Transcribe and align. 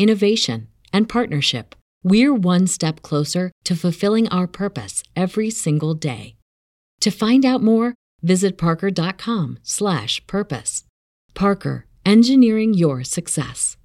innovation, 0.00 0.66
and 0.92 1.08
partnership, 1.08 1.76
we're 2.02 2.34
one 2.34 2.66
step 2.66 3.02
closer 3.02 3.52
to 3.64 3.76
fulfilling 3.76 4.26
our 4.28 4.46
purpose 4.46 5.02
every 5.14 5.50
single 5.50 5.92
day. 5.94 6.36
To 7.02 7.10
find 7.10 7.44
out 7.44 7.62
more, 7.62 7.94
visit 8.22 8.56
parker.com/purpose. 8.56 10.84
Parker, 11.34 11.86
engineering 12.06 12.72
your 12.74 13.04
success. 13.04 13.76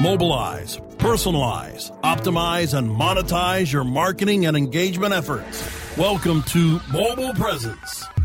Mobilize, 0.00 0.78
personalize, 0.96 1.92
optimize, 2.00 2.72
and 2.76 2.88
monetize 2.88 3.70
your 3.70 3.84
marketing 3.84 4.46
and 4.46 4.56
engagement 4.56 5.12
efforts. 5.12 5.62
Welcome 5.98 6.42
to 6.44 6.80
Mobile 6.90 7.34
Presence. 7.34 8.06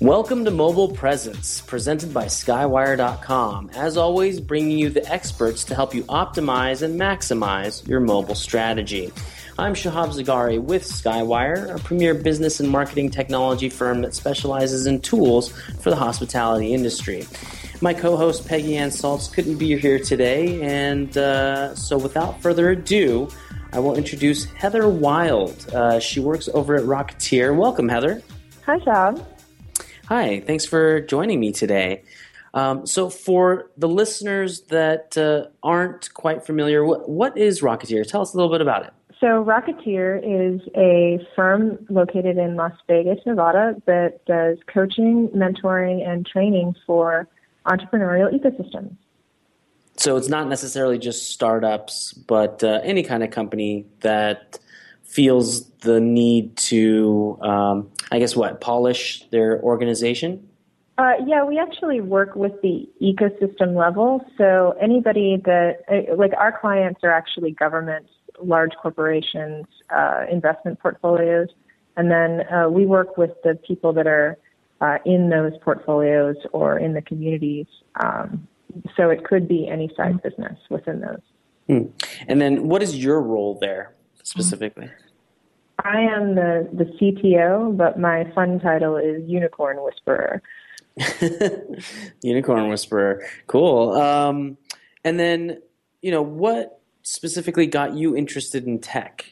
Welcome 0.00 0.44
to 0.44 0.50
Mobile 0.50 0.90
Presence, 0.90 1.62
presented 1.62 2.12
by 2.12 2.26
Skywire.com. 2.26 3.70
As 3.74 3.96
always, 3.96 4.40
bringing 4.40 4.76
you 4.76 4.90
the 4.90 5.10
experts 5.10 5.64
to 5.64 5.74
help 5.74 5.94
you 5.94 6.02
optimize 6.04 6.82
and 6.82 7.00
maximize 7.00 7.88
your 7.88 8.00
mobile 8.00 8.34
strategy. 8.34 9.10
I'm 9.58 9.72
Shahab 9.72 10.10
Zargari 10.10 10.60
with 10.60 10.82
Skywire, 10.82 11.74
a 11.74 11.78
premier 11.78 12.12
business 12.12 12.60
and 12.60 12.68
marketing 12.68 13.08
technology 13.08 13.70
firm 13.70 14.02
that 14.02 14.14
specializes 14.14 14.86
in 14.86 15.00
tools 15.00 15.48
for 15.80 15.88
the 15.88 15.96
hospitality 15.96 16.74
industry. 16.74 17.26
My 17.80 17.94
co 17.94 18.18
host 18.18 18.46
Peggy 18.46 18.76
Ann 18.76 18.90
Salz 18.90 19.32
couldn't 19.32 19.56
be 19.56 19.78
here 19.78 19.98
today, 19.98 20.60
and 20.60 21.16
uh, 21.16 21.74
so 21.74 21.96
without 21.96 22.42
further 22.42 22.68
ado, 22.68 23.30
I 23.72 23.78
will 23.78 23.96
introduce 23.96 24.44
Heather 24.44 24.90
Wilde. 24.90 25.72
Uh, 25.72 26.00
she 26.00 26.20
works 26.20 26.50
over 26.52 26.74
at 26.74 26.82
Rocketeer. 26.82 27.56
Welcome, 27.56 27.88
Heather. 27.88 28.22
Hi, 28.66 28.78
Shahab. 28.80 29.26
Hi, 30.08 30.38
thanks 30.38 30.64
for 30.64 31.00
joining 31.00 31.40
me 31.40 31.50
today. 31.50 32.04
Um, 32.54 32.86
so, 32.86 33.10
for 33.10 33.70
the 33.76 33.88
listeners 33.88 34.60
that 34.68 35.18
uh, 35.18 35.50
aren't 35.64 36.14
quite 36.14 36.46
familiar, 36.46 36.84
what, 36.84 37.08
what 37.08 37.36
is 37.36 37.60
Rocketeer? 37.60 38.06
Tell 38.06 38.22
us 38.22 38.32
a 38.32 38.36
little 38.36 38.52
bit 38.52 38.60
about 38.60 38.84
it. 38.84 38.92
So, 39.20 39.44
Rocketeer 39.44 40.20
is 40.22 40.60
a 40.76 41.18
firm 41.34 41.84
located 41.90 42.38
in 42.38 42.54
Las 42.54 42.72
Vegas, 42.86 43.18
Nevada, 43.26 43.74
that 43.86 44.24
does 44.26 44.58
coaching, 44.72 45.28
mentoring, 45.34 46.08
and 46.08 46.24
training 46.24 46.76
for 46.86 47.26
entrepreneurial 47.66 48.32
ecosystems. 48.32 48.96
So, 49.96 50.16
it's 50.16 50.28
not 50.28 50.48
necessarily 50.48 50.98
just 50.98 51.32
startups, 51.32 52.12
but 52.12 52.62
uh, 52.62 52.78
any 52.84 53.02
kind 53.02 53.24
of 53.24 53.32
company 53.32 53.86
that 54.02 54.60
feels 55.06 55.68
the 55.80 56.00
need 56.00 56.56
to, 56.56 57.38
um, 57.40 57.90
I 58.10 58.18
guess, 58.18 58.36
what, 58.36 58.60
polish 58.60 59.24
their 59.30 59.60
organization? 59.62 60.48
Uh, 60.98 61.12
yeah, 61.26 61.44
we 61.44 61.58
actually 61.58 62.00
work 62.00 62.34
with 62.36 62.52
the 62.62 62.88
ecosystem 63.02 63.76
level. 63.76 64.24
So 64.38 64.74
anybody 64.80 65.40
that, 65.44 65.82
uh, 65.90 66.14
like 66.16 66.32
our 66.38 66.58
clients 66.58 67.00
are 67.02 67.10
actually 67.10 67.52
governments, 67.52 68.10
large 68.42 68.72
corporations, 68.80 69.66
uh, 69.90 70.24
investment 70.30 70.80
portfolios, 70.80 71.48
and 71.96 72.10
then 72.10 72.42
uh, 72.52 72.68
we 72.68 72.86
work 72.86 73.16
with 73.16 73.30
the 73.42 73.58
people 73.66 73.92
that 73.94 74.06
are 74.06 74.38
uh, 74.80 74.98
in 75.04 75.30
those 75.30 75.52
portfolios 75.62 76.36
or 76.52 76.78
in 76.78 76.94
the 76.94 77.02
communities. 77.02 77.66
Um, 77.96 78.46
so 78.96 79.10
it 79.10 79.24
could 79.24 79.48
be 79.48 79.68
any 79.68 79.90
size 79.96 80.14
business 80.22 80.58
within 80.70 81.00
those. 81.00 81.20
Hmm. 81.66 81.90
And 82.28 82.40
then 82.40 82.68
what 82.68 82.82
is 82.82 82.96
your 82.96 83.20
role 83.20 83.58
there 83.60 83.95
specifically? 84.26 84.90
I 85.84 86.00
am 86.00 86.34
the, 86.34 86.68
the 86.72 86.84
CTO, 86.84 87.76
but 87.76 87.98
my 87.98 88.30
fun 88.34 88.58
title 88.58 88.96
is 88.96 89.22
Unicorn 89.28 89.78
Whisperer. 89.80 90.42
Unicorn 92.22 92.68
Whisperer. 92.68 93.24
Cool. 93.46 93.92
Um, 93.92 94.56
and 95.04 95.20
then, 95.20 95.62
you 96.02 96.10
know, 96.10 96.22
what 96.22 96.80
specifically 97.02 97.66
got 97.66 97.94
you 97.94 98.16
interested 98.16 98.66
in 98.66 98.80
tech? 98.80 99.24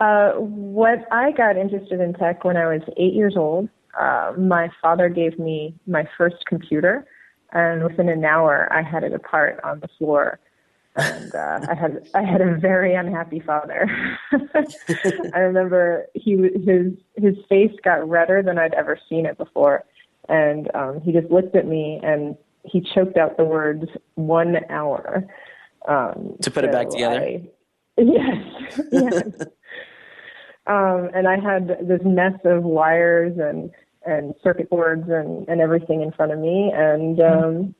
Uh, 0.00 0.32
what 0.32 1.06
I 1.12 1.30
got 1.30 1.56
interested 1.56 2.00
in 2.00 2.12
tech 2.14 2.44
when 2.44 2.56
I 2.56 2.66
was 2.66 2.82
eight 2.96 3.14
years 3.14 3.36
old, 3.36 3.68
uh, 3.98 4.32
my 4.36 4.70
father 4.82 5.08
gave 5.08 5.38
me 5.38 5.74
my 5.86 6.08
first 6.18 6.44
computer, 6.46 7.06
and 7.52 7.84
within 7.84 8.08
an 8.08 8.24
hour, 8.24 8.68
I 8.72 8.82
had 8.82 9.04
it 9.04 9.12
apart 9.12 9.60
on 9.62 9.80
the 9.80 9.88
floor 9.98 10.40
and 10.96 11.34
uh, 11.34 11.60
I 11.68 11.74
had 11.74 12.08
I 12.14 12.22
had 12.22 12.40
a 12.40 12.56
very 12.56 12.94
unhappy 12.94 13.40
father. 13.40 13.88
I 15.34 15.38
remember 15.38 16.06
he 16.14 16.36
his 16.64 16.92
his 17.16 17.34
face 17.48 17.72
got 17.84 18.08
redder 18.08 18.42
than 18.42 18.58
I'd 18.58 18.74
ever 18.74 18.98
seen 19.08 19.26
it 19.26 19.36
before, 19.36 19.84
and 20.28 20.70
um, 20.74 21.00
he 21.02 21.12
just 21.12 21.30
looked 21.30 21.54
at 21.54 21.66
me 21.66 22.00
and 22.02 22.36
he 22.64 22.80
choked 22.94 23.16
out 23.16 23.36
the 23.36 23.44
words 23.44 23.84
"one 24.14 24.56
hour." 24.70 25.24
Um, 25.86 26.36
to 26.42 26.50
put 26.50 26.64
so 26.64 26.70
it 26.70 26.72
back 26.72 26.90
together. 26.90 27.20
I, 27.20 27.42
yes, 27.98 28.80
yes. 28.92 29.24
um, 30.66 31.10
and 31.14 31.28
I 31.28 31.38
had 31.38 31.68
this 31.86 32.00
mess 32.04 32.38
of 32.44 32.62
wires 32.62 33.38
and 33.38 33.70
and 34.06 34.34
circuit 34.42 34.70
boards 34.70 35.08
and 35.08 35.46
and 35.48 35.60
everything 35.60 36.00
in 36.00 36.10
front 36.12 36.32
of 36.32 36.38
me, 36.38 36.72
and 36.74 37.20
um, 37.20 37.74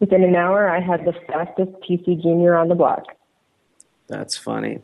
Within 0.00 0.22
an 0.22 0.36
hour, 0.36 0.68
I 0.68 0.80
had 0.80 1.04
the 1.04 1.12
fastest 1.26 1.72
PC 1.82 2.22
Junior 2.22 2.54
on 2.54 2.68
the 2.68 2.74
block. 2.74 3.04
That's 4.06 4.36
funny. 4.36 4.80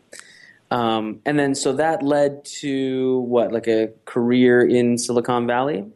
Um, 0.71 1.21
and 1.25 1.39
then, 1.39 1.55
so 1.55 1.73
that 1.75 2.03
led 2.03 2.45
to 2.61 3.21
what, 3.21 3.53
like 3.53 3.69
a 3.69 3.91
career 4.07 4.61
in 4.61 4.99
Silicon 4.99 5.47
Valley? 5.47 5.87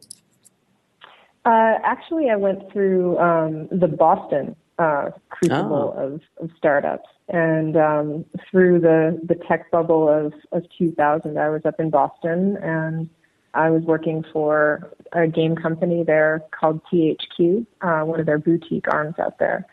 Uh, 1.45 1.75
actually, 1.83 2.29
I 2.29 2.35
went 2.35 2.71
through 2.71 3.17
um, 3.17 3.67
the 3.71 3.87
Boston 3.87 4.55
uh, 4.77 5.09
crucible 5.29 5.93
oh. 5.97 6.01
of, 6.01 6.21
of, 6.41 6.49
startups, 6.57 7.09
and 7.27 7.75
um, 7.75 8.25
through 8.49 8.79
the 8.79 9.19
the 9.27 9.35
tech 9.47 9.69
bubble 9.71 10.07
of 10.07 10.33
of 10.51 10.63
2000, 10.77 11.37
I 11.37 11.49
was 11.49 11.61
up 11.65 11.79
in 11.79 11.89
Boston, 11.89 12.57
and 12.61 13.09
I 13.53 13.69
was 13.69 13.83
working 13.83 14.23
for 14.31 14.91
a 15.11 15.27
game 15.27 15.55
company 15.55 16.03
there 16.03 16.43
called 16.51 16.81
THQ, 16.91 17.65
uh, 17.81 18.01
one 18.05 18.19
of 18.19 18.25
their 18.25 18.37
boutique 18.37 18.85
arms 18.91 19.15
out 19.19 19.39
there. 19.39 19.65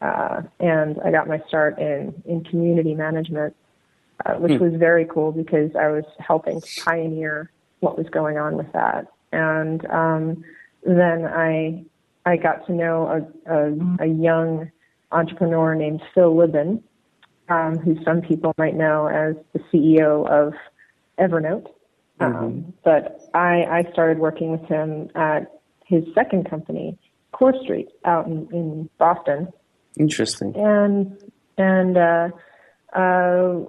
Uh, 0.00 0.42
and 0.58 0.98
I 1.04 1.10
got 1.10 1.28
my 1.28 1.42
start 1.46 1.78
in, 1.78 2.22
in 2.24 2.42
community 2.44 2.94
management, 2.94 3.54
uh, 4.24 4.34
which 4.34 4.52
hmm. 4.52 4.64
was 4.64 4.74
very 4.74 5.04
cool 5.04 5.30
because 5.30 5.70
I 5.76 5.88
was 5.88 6.04
helping 6.18 6.60
to 6.60 6.80
pioneer 6.84 7.50
what 7.80 7.98
was 7.98 8.08
going 8.08 8.38
on 8.38 8.56
with 8.56 8.72
that. 8.72 9.06
And 9.32 9.84
um, 9.90 10.44
then 10.84 11.24
I 11.26 11.84
I 12.26 12.36
got 12.36 12.66
to 12.66 12.72
know 12.72 13.26
a, 13.46 13.52
a, 13.52 14.04
a 14.04 14.06
young 14.06 14.70
entrepreneur 15.10 15.74
named 15.74 16.02
Phil 16.14 16.34
Libin, 16.34 16.82
um, 17.48 17.78
who 17.78 18.02
some 18.04 18.20
people 18.20 18.52
might 18.58 18.76
know 18.76 19.06
as 19.06 19.36
the 19.52 19.60
CEO 19.72 20.28
of 20.28 20.52
Evernote. 21.18 21.66
Mm-hmm. 22.20 22.36
Um, 22.36 22.74
but 22.84 23.20
I, 23.34 23.64
I 23.64 23.92
started 23.92 24.18
working 24.18 24.50
with 24.50 24.64
him 24.66 25.08
at 25.14 25.60
his 25.86 26.04
second 26.14 26.48
company, 26.48 26.98
CoreStreet, 27.34 27.88
out 28.04 28.26
in, 28.26 28.48
in 28.52 28.90
Boston. 28.98 29.48
Interesting. 29.98 30.54
And 30.56 31.18
and 31.56 31.96
uh, 31.96 32.28
uh, 32.94 33.60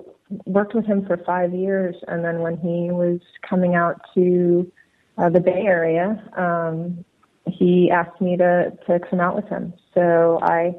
worked 0.45 0.75
with 0.75 0.85
him 0.85 1.05
for 1.05 1.17
five 1.25 1.53
years, 1.53 1.95
and 2.07 2.23
then 2.23 2.39
when 2.39 2.57
he 2.57 2.91
was 2.91 3.19
coming 3.47 3.75
out 3.75 4.01
to 4.13 4.71
uh, 5.17 5.29
the 5.29 5.39
Bay 5.39 5.63
Area, 5.65 6.21
um, 6.37 7.03
he 7.47 7.89
asked 7.91 8.21
me 8.21 8.37
to 8.37 8.71
to 8.87 8.99
come 9.09 9.19
out 9.19 9.35
with 9.35 9.47
him. 9.47 9.73
So 9.93 10.39
I 10.41 10.75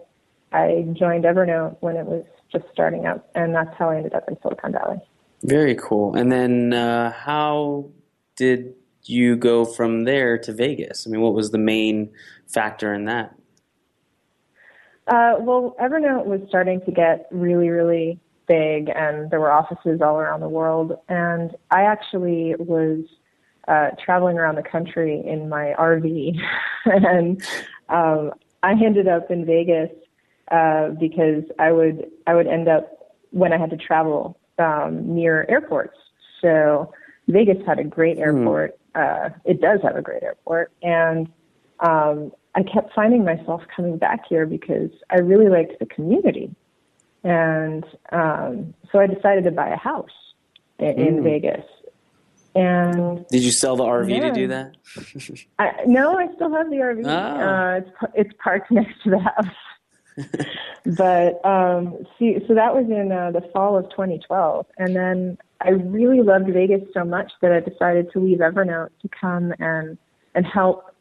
I 0.53 0.87
joined 0.93 1.25
Evernote 1.25 1.77
when 1.81 1.97
it 1.97 2.07
was 2.07 2.25
just 2.51 2.65
starting 2.73 3.07
up, 3.07 3.29
and 3.35 3.55
that's 3.55 3.77
how 3.79 3.91
I 3.91 3.97
ended 3.97 4.15
up 4.15 4.25
in 4.29 4.37
Silicon 4.43 4.73
Valley. 4.73 5.01
Very 5.43 5.75
cool. 5.75 6.15
And 6.15 6.31
then 6.31 6.73
uh, 6.73 7.13
how 7.13 7.91
did 8.37 8.75
you 9.05 9.37
go 9.37 9.65
from 9.65 10.05
there 10.05 10.39
to 10.39 10.53
Vegas? 10.53 11.07
I 11.07 11.11
mean, 11.11 11.21
what 11.21 11.35
was 11.35 11.51
the 11.51 11.59
main 11.59 12.11
factor 12.47 12.95
in 12.95 13.07
that? 13.07 13.35
Uh, 15.09 15.35
well, 15.41 15.75
Evernote 15.81 16.27
was 16.27 16.41
starting 16.49 16.81
to 16.83 16.93
get 16.93 17.27
really, 17.33 17.71
really 17.71 18.21
big, 18.47 18.89
and 18.89 19.31
there 19.31 19.41
were 19.41 19.51
offices 19.51 20.01
all 20.01 20.17
around 20.17 20.41
the 20.41 20.49
world. 20.49 20.93
And 21.09 21.57
I 21.73 21.83
actually 21.83 22.55
was 22.59 23.01
uh, 23.67 23.91
traveling 24.03 24.39
around 24.39 24.57
the 24.57 24.63
country 24.63 25.23
in 25.27 25.49
my 25.49 25.75
RV, 25.77 26.39
and 26.85 27.43
um, 27.89 28.33
I 28.63 28.73
ended 28.73 29.09
up 29.09 29.31
in 29.31 29.45
Vegas 29.45 29.91
uh, 30.53 30.91
because 31.01 31.43
I 31.59 31.73
would 31.73 32.09
I 32.29 32.35
would 32.35 32.47
end 32.47 32.69
up 32.69 33.15
when 33.31 33.53
I 33.53 33.59
had 33.59 33.71
to 33.71 33.77
travel 33.77 34.39
um, 34.63 35.15
near 35.15 35.47
airports. 35.49 35.97
So 36.41 36.93
Vegas 37.29 37.59
had 37.67 37.79
a 37.79 37.85
great 37.85 38.17
hmm. 38.17 38.23
airport. 38.23 38.79
Mm. 38.79 38.79
Uh, 38.95 39.31
it 39.45 39.61
does 39.61 39.81
have 39.83 39.97
a 39.97 40.03
great 40.03 40.23
airport, 40.23 40.71
and 40.83 41.27
um, 41.81 42.31
I 42.55 42.63
kept 42.63 42.93
finding 42.95 43.25
myself 43.25 43.63
coming 43.75 43.97
back 43.97 44.21
here 44.29 44.45
because 44.45 44.91
I 45.09 45.19
really 45.19 45.49
liked 45.49 45.79
the 45.79 45.87
community. 45.87 46.55
And 47.25 47.85
um, 48.11 48.75
so 48.91 48.99
I 48.99 49.07
decided 49.07 49.45
to 49.45 49.51
buy 49.51 49.69
a 49.69 49.77
house 49.77 50.11
in, 50.79 50.95
mm. 50.95 51.07
in 51.07 51.25
Vegas. 51.25 51.65
And 52.55 53.27
did 53.29 53.43
you 53.43 53.51
sell 53.51 53.77
the 53.77 53.85
RV 53.85 54.11
yeah. 54.11 54.29
to 54.29 54.33
do 54.33 54.49
that? 54.49 54.77
I, 55.59 55.71
no, 55.87 56.19
I 56.19 56.27
still 56.35 56.53
have 56.53 56.69
the 56.69 56.77
RV. 56.77 57.03
Oh. 57.07 57.09
Uh, 57.09 57.77
it's 57.79 57.91
it's 58.15 58.35
parked 58.43 58.71
next 58.71 59.03
to 59.05 59.11
the 59.11 59.19
house. 59.19 59.47
but 60.97 61.45
um, 61.45 62.05
see, 62.19 62.39
so 62.47 62.55
that 62.55 62.75
was 62.75 62.87
in 62.89 63.13
uh, 63.13 63.31
the 63.31 63.43
fall 63.53 63.77
of 63.77 63.89
2012, 63.91 64.67
and 64.79 64.95
then 64.97 65.39
I 65.61 65.71
really 65.71 66.23
loved 66.23 66.49
Vegas 66.49 66.83
so 66.93 67.05
much 67.05 67.33
that 67.41 67.53
I 67.53 67.61
decided 67.61 68.11
to 68.13 68.19
leave 68.21 68.39
Evernote 68.39 68.91
to 69.03 69.09
come 69.09 69.55
and 69.59 69.97
and 70.35 70.47
help 70.47 70.95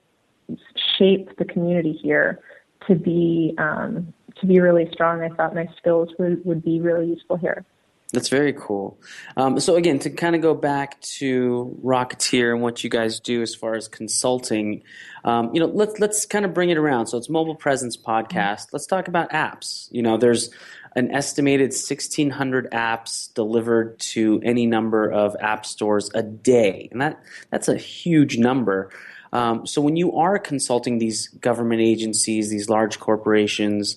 shape 0.98 1.38
the 1.38 1.46
community 1.46 1.94
here 1.94 2.40
to 2.88 2.96
be 2.96 3.54
um, 3.58 4.14
to 4.40 4.46
be 4.46 4.60
really 4.60 4.90
strong. 4.92 5.22
I 5.22 5.30
thought 5.30 5.56
my 5.56 5.68
skills 5.78 6.10
would, 6.20 6.44
would 6.46 6.64
be 6.64 6.80
really 6.80 7.08
useful 7.08 7.38
here. 7.38 7.66
That's 8.14 8.28
very 8.28 8.52
cool. 8.52 9.00
Um, 9.38 9.60
so 9.60 9.76
again, 9.76 10.00
to 10.00 10.10
kind 10.10 10.36
of 10.36 10.42
go 10.42 10.54
back 10.54 11.00
to 11.02 11.80
Rocketeer 11.82 12.52
and 12.52 12.62
what 12.62 12.84
you 12.84 12.90
guys 12.90 13.22
do 13.22 13.42
as 13.42 13.56
far 13.56 13.76
as 13.76 13.88
consulting, 13.88 14.84
um, 15.24 15.52
you 15.54 15.62
know, 15.62 15.68
let's 15.68 15.98
let's 16.00 16.26
kind 16.26 16.44
of 16.44 16.54
bring 16.54 16.70
it 16.70 16.78
around. 16.78 17.08
So 17.08 17.18
it's 17.18 17.30
Mobile 17.30 17.56
Presence 17.56 17.96
podcast. 17.96 18.68
Let's 18.74 18.86
talk 18.86 19.08
about 19.08 19.30
apps. 19.32 19.88
You 19.92 20.02
know, 20.02 20.18
there's 20.18 20.50
an 20.94 21.10
estimated 21.12 21.70
1,600 21.70 22.70
apps 22.72 23.34
delivered 23.34 23.98
to 24.00 24.42
any 24.44 24.66
number 24.66 25.10
of 25.10 25.38
app 25.40 25.66
stores 25.66 26.12
a 26.14 26.22
day, 26.22 26.90
and 26.92 27.00
that 27.00 27.18
that's 27.50 27.70
a 27.70 27.78
huge 27.78 28.38
number. 28.38 28.90
Um, 29.32 29.66
so 29.66 29.82
when 29.82 29.96
you 29.96 30.18
are 30.18 30.38
consulting 30.38 30.98
these 30.98 31.30
government 31.30 31.80
agencies, 31.80 32.50
these 32.50 32.68
large 32.68 33.00
corporations, 33.00 33.96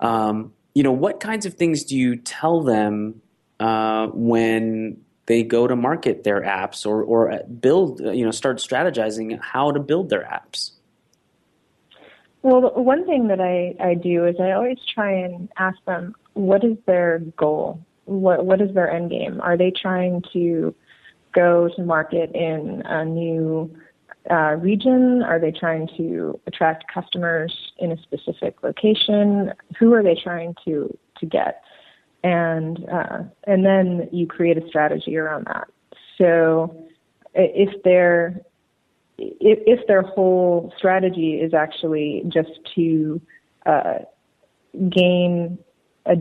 um, 0.00 0.54
you 0.72 0.82
know 0.82 0.92
what 0.92 1.20
kinds 1.20 1.44
of 1.44 1.54
things 1.54 1.84
do 1.84 1.94
you 1.94 2.16
tell 2.16 2.62
them 2.62 3.20
uh, 3.60 4.08
when 4.08 5.00
they 5.26 5.44
go 5.44 5.66
to 5.68 5.76
market 5.76 6.24
their 6.24 6.40
apps 6.40 6.84
or 6.84 7.04
or 7.04 7.38
build 7.60 8.00
you 8.00 8.24
know 8.24 8.32
start 8.32 8.56
strategizing 8.56 9.38
how 9.40 9.70
to 9.70 9.78
build 9.78 10.08
their 10.08 10.24
apps? 10.24 10.72
Well, 12.42 12.72
one 12.74 13.04
thing 13.04 13.28
that 13.28 13.40
I, 13.40 13.76
I 13.84 13.94
do 13.94 14.24
is 14.24 14.36
I 14.40 14.52
always 14.52 14.78
try 14.94 15.12
and 15.12 15.50
ask 15.58 15.76
them 15.84 16.14
what 16.32 16.64
is 16.64 16.78
their 16.86 17.18
goal? 17.36 17.80
What 18.06 18.46
what 18.46 18.60
is 18.60 18.74
their 18.74 18.90
end 18.90 19.10
game? 19.10 19.40
Are 19.40 19.56
they 19.56 19.70
trying 19.70 20.22
to 20.32 20.74
go 21.32 21.68
to 21.76 21.82
market 21.82 22.32
in 22.34 22.82
a 22.86 23.04
new 23.04 23.72
uh, 24.30 24.56
region? 24.56 25.22
Are 25.22 25.38
they 25.38 25.52
trying 25.52 25.88
to 25.96 26.40
attract 26.46 26.92
customers 26.92 27.72
in 27.78 27.92
a 27.92 28.02
specific 28.02 28.62
location? 28.62 29.52
Who 29.78 29.92
are 29.92 30.02
they 30.02 30.14
trying 30.20 30.56
to 30.64 30.96
to 31.18 31.26
get? 31.26 31.62
And 32.22 32.86
uh, 32.90 33.22
and 33.44 33.64
then 33.64 34.08
you 34.12 34.26
create 34.26 34.58
a 34.58 34.66
strategy 34.68 35.16
around 35.16 35.46
that. 35.46 35.68
So 36.18 36.86
if 37.34 37.82
their 37.82 38.42
if, 39.16 39.58
if 39.66 39.86
their 39.86 40.02
whole 40.02 40.72
strategy 40.76 41.40
is 41.40 41.54
actually 41.54 42.24
just 42.28 42.50
to 42.74 43.20
uh, 43.66 43.98
gain 44.88 45.58
a, 46.06 46.16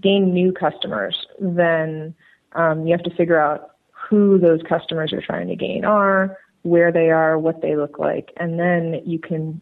gain 0.00 0.32
new 0.32 0.52
customers, 0.52 1.26
then 1.40 2.14
um, 2.52 2.86
you 2.86 2.92
have 2.92 3.02
to 3.04 3.14
figure 3.16 3.38
out 3.38 3.70
who 3.90 4.38
those 4.38 4.60
customers 4.68 5.12
you're 5.12 5.22
trying 5.22 5.48
to 5.48 5.56
gain 5.56 5.84
are, 5.84 6.38
where 6.62 6.92
they 6.92 7.10
are, 7.10 7.38
what 7.38 7.62
they 7.62 7.76
look 7.76 7.98
like, 7.98 8.32
and 8.36 8.58
then 8.58 9.00
you 9.04 9.18
can 9.18 9.60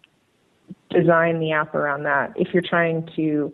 design 0.90 1.38
the 1.40 1.52
app 1.52 1.74
around 1.74 2.04
that. 2.04 2.32
If 2.36 2.52
you're 2.52 2.62
trying 2.62 3.08
to 3.16 3.52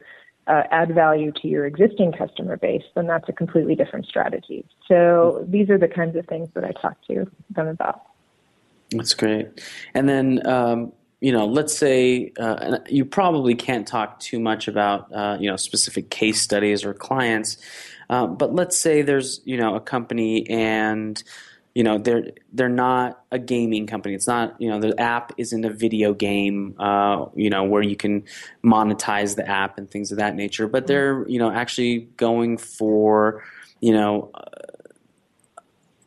uh, 0.49 0.63
add 0.71 0.95
value 0.95 1.31
to 1.43 1.49
your 1.49 1.67
existing 1.67 2.13
customer 2.13 2.57
base, 2.57 2.83
then 2.95 3.07
that's 3.07 3.29
a 3.29 3.33
completely 3.33 3.75
different 3.75 4.07
strategy. 4.07 4.65
So 4.87 5.45
these 5.47 5.69
are 5.71 5.79
the 5.79 5.89
kinds 5.89 6.17
of 6.17 6.27
things 6.27 6.49
that 6.55 6.65
I 6.65 6.73
talk 6.73 6.97
to 7.09 7.31
them 7.51 7.69
about. 7.69 8.03
That's 8.91 9.15
great. 9.15 9.49
And 9.95 10.09
then, 10.09 10.47
um, 10.47 10.93
you 11.21 11.33
know, 11.33 11.47
let's 11.47 11.77
say 11.77 12.33
uh, 12.39 12.79
you 12.89 13.05
probably 13.05 13.55
can't 13.55 13.87
talk 13.87 14.21
too 14.21 14.41
much 14.41 14.69
about, 14.69 15.13
uh, 15.13 15.37
you 15.39 15.51
know, 15.51 15.57
specific 15.57 16.11
case 16.11 16.41
studies 16.41 16.85
or 16.85 16.95
clients, 16.95 17.59
uh, 18.09 18.27
but 18.27 18.55
let's 18.55 18.79
say 18.79 19.03
there's, 19.03 19.43
you 19.45 19.59
know, 19.59 19.75
a 19.75 19.81
company 19.81 20.49
and 20.49 21.23
you 21.79 21.85
know 21.85 21.97
they're 21.97 22.33
they're 22.53 22.69
not 22.69 23.23
a 23.31 23.39
gaming 23.39 23.87
company. 23.87 24.17
It's 24.17 24.27
not 24.27 24.61
you 24.61 24.69
know 24.69 24.81
the 24.81 25.01
app 25.01 25.31
isn't 25.37 25.65
a 25.65 25.71
video 25.71 26.13
game. 26.13 26.75
Uh, 26.77 27.27
you 27.37 27.51
know 27.51 27.63
where 27.63 27.83
you 27.83 27.95
can 27.95 28.25
monetize 28.65 29.37
the 29.37 29.49
app 29.49 29.79
and 29.79 29.89
things 29.89 30.11
of 30.11 30.19
that 30.19 30.35
nature. 30.35 30.67
But 30.67 30.83
mm-hmm. 30.83 30.87
they're 30.89 31.29
you 31.29 31.39
know 31.39 31.53
actually 31.53 32.09
going 32.17 32.59
for 32.59 33.45
you 33.79 33.93
know 33.93 34.33
uh, 34.35 35.63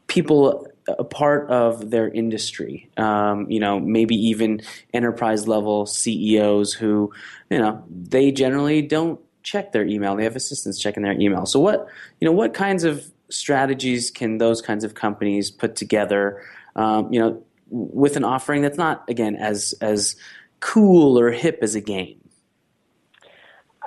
people 0.08 0.68
a 0.90 1.06
part 1.06 1.50
of 1.50 1.90
their 1.90 2.10
industry. 2.10 2.90
Um, 2.98 3.50
you 3.50 3.62
know, 3.62 3.80
maybe 3.80 4.16
even 4.28 4.64
enterprise 4.94 5.48
level 5.48 5.86
CEOs 5.86 6.74
who, 6.74 7.14
you 7.50 7.60
know, 7.60 7.82
they 7.90 8.34
generally 8.34 8.82
don't 8.82 9.22
check 9.42 9.72
their 9.72 9.86
email. 9.86 10.18
They 10.18 10.26
have 10.26 10.36
assistants 10.36 10.82
checking 10.82 11.04
their 11.04 11.14
email. 11.14 11.46
So 11.46 11.62
what, 11.62 11.88
you 12.20 12.26
know, 12.26 12.34
what 12.34 12.54
kinds 12.54 12.84
of 12.84 13.10
strategies 13.32 14.12
can 14.12 14.38
those 14.38 14.62
kinds 14.62 14.84
of 14.84 14.96
companies 14.96 15.52
put 15.52 15.76
together? 15.76 16.42
Um, 16.76 17.12
you 17.12 17.20
know, 17.20 17.44
with 17.70 18.16
an 18.16 18.24
offering 18.24 18.62
that's 18.62 18.78
not 18.78 19.04
again 19.10 19.36
as 19.36 19.74
as 19.82 20.16
cool 20.60 21.20
or 21.20 21.32
hip 21.32 21.60
as 21.62 21.76
a 21.76 21.82
game. 21.82 22.18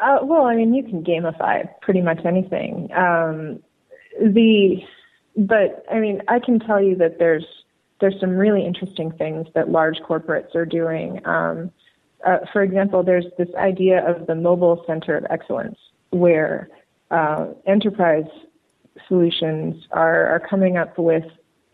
Uh, 0.02 0.18
well, 0.22 0.46
I 0.46 0.56
mean, 0.56 0.74
you 0.74 0.82
can 0.82 1.04
gamify 1.04 1.68
pretty 1.80 2.02
much 2.02 2.24
anything. 2.24 2.92
Um, 2.92 3.62
the, 4.20 4.82
but 5.36 5.84
I 5.90 6.00
mean, 6.00 6.20
I 6.28 6.40
can 6.40 6.58
tell 6.58 6.82
you 6.82 6.96
that 6.96 7.18
there's 7.18 7.46
there's 8.00 8.18
some 8.20 8.36
really 8.36 8.66
interesting 8.66 9.12
things 9.12 9.46
that 9.54 9.70
large 9.70 9.98
corporates 9.98 10.54
are 10.54 10.66
doing. 10.66 11.24
Um, 11.26 11.70
uh, 12.26 12.38
for 12.52 12.62
example, 12.62 13.02
there's 13.02 13.26
this 13.38 13.48
idea 13.56 14.04
of 14.06 14.26
the 14.26 14.34
mobile 14.34 14.82
center 14.86 15.16
of 15.16 15.24
excellence, 15.30 15.78
where 16.10 16.68
uh, 17.10 17.46
enterprise 17.66 18.28
solutions 19.08 19.86
are, 19.90 20.26
are 20.26 20.40
coming 20.40 20.76
up 20.76 20.98
with 20.98 21.24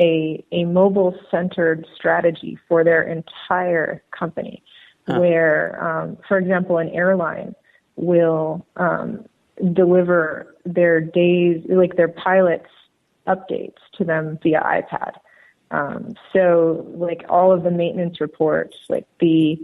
a, 0.01 0.45
a 0.51 0.65
mobile 0.65 1.15
centered 1.31 1.87
strategy 1.95 2.59
for 2.69 2.83
their 2.85 3.03
entire 3.03 4.03
company, 4.11 4.63
huh. 5.07 5.21
where, 5.21 5.85
um, 5.85 6.19
for 6.27 6.39
example, 6.39 6.79
an 6.79 6.89
airline 6.91 7.55
will 7.97 8.67
um, 8.77 9.25
deliver 9.75 10.57
their 10.65 11.01
days, 11.01 11.63
like 11.69 11.97
their 11.97 12.09
pilots' 12.09 12.71
updates 13.27 13.77
to 13.99 14.05
them 14.05 14.39
via 14.43 14.61
iPad. 14.61 15.13
Um, 15.71 16.15
so, 16.33 16.87
like 16.97 17.25
all 17.29 17.53
of 17.53 17.63
the 17.63 17.71
maintenance 17.71 18.21
reports, 18.21 18.77
like 18.89 19.07
the 19.21 19.59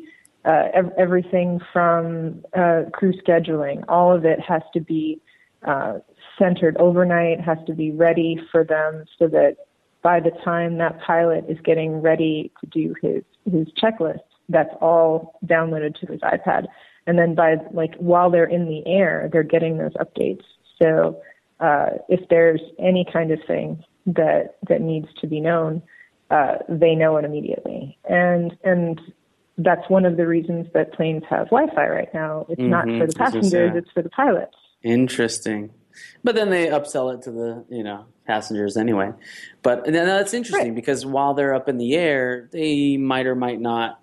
uh, 0.44 0.68
ev- 0.72 0.92
everything 0.96 1.60
from 1.72 2.44
uh, 2.54 2.82
crew 2.92 3.12
scheduling, 3.14 3.84
all 3.88 4.14
of 4.14 4.24
it 4.24 4.38
has 4.40 4.62
to 4.74 4.80
be 4.80 5.20
uh, 5.64 5.98
centered 6.38 6.76
overnight, 6.78 7.40
has 7.40 7.58
to 7.66 7.74
be 7.74 7.90
ready 7.90 8.40
for 8.50 8.64
them 8.64 9.04
so 9.18 9.26
that 9.28 9.56
by 10.02 10.20
the 10.20 10.30
time 10.44 10.78
that 10.78 11.00
pilot 11.00 11.44
is 11.48 11.58
getting 11.64 12.00
ready 12.00 12.52
to 12.60 12.66
do 12.66 12.94
his 13.02 13.22
his 13.44 13.66
checklist, 13.80 14.20
that's 14.48 14.74
all 14.80 15.38
downloaded 15.44 15.98
to 16.00 16.06
his 16.06 16.20
iPad. 16.20 16.66
And 17.06 17.18
then 17.18 17.34
by 17.34 17.56
like 17.72 17.94
while 17.96 18.30
they're 18.30 18.44
in 18.44 18.66
the 18.66 18.86
air, 18.86 19.28
they're 19.32 19.42
getting 19.42 19.78
those 19.78 19.94
updates. 19.94 20.44
So 20.80 21.20
uh, 21.60 21.90
if 22.08 22.28
there's 22.28 22.60
any 22.78 23.06
kind 23.10 23.30
of 23.30 23.38
thing 23.46 23.82
that 24.06 24.56
that 24.68 24.80
needs 24.80 25.08
to 25.20 25.26
be 25.26 25.40
known, 25.40 25.82
uh, 26.30 26.56
they 26.68 26.94
know 26.94 27.16
it 27.16 27.24
immediately. 27.24 27.98
And 28.08 28.56
and 28.64 29.00
that's 29.58 29.88
one 29.88 30.04
of 30.04 30.16
the 30.16 30.26
reasons 30.26 30.66
that 30.74 30.92
planes 30.92 31.22
have 31.30 31.46
Wi-Fi 31.46 31.88
right 31.88 32.12
now. 32.12 32.46
It's 32.48 32.60
mm-hmm. 32.60 32.70
not 32.70 32.84
for 32.84 33.06
the 33.06 33.14
passengers; 33.14 33.72
it's 33.74 33.90
for 33.92 34.02
the 34.02 34.10
pilots. 34.10 34.56
Interesting. 34.86 35.70
But 36.22 36.34
then 36.34 36.50
they 36.50 36.66
upsell 36.66 37.14
it 37.14 37.22
to 37.22 37.30
the 37.30 37.64
you 37.68 37.82
know 37.82 38.06
passengers 38.26 38.76
anyway. 38.76 39.12
But 39.62 39.84
that's 39.86 40.32
interesting 40.32 40.68
right. 40.68 40.74
because 40.74 41.04
while 41.04 41.34
they're 41.34 41.54
up 41.54 41.68
in 41.68 41.76
the 41.78 41.94
air, 41.94 42.48
they 42.52 42.96
might 42.96 43.26
or 43.26 43.34
might 43.34 43.60
not 43.60 44.00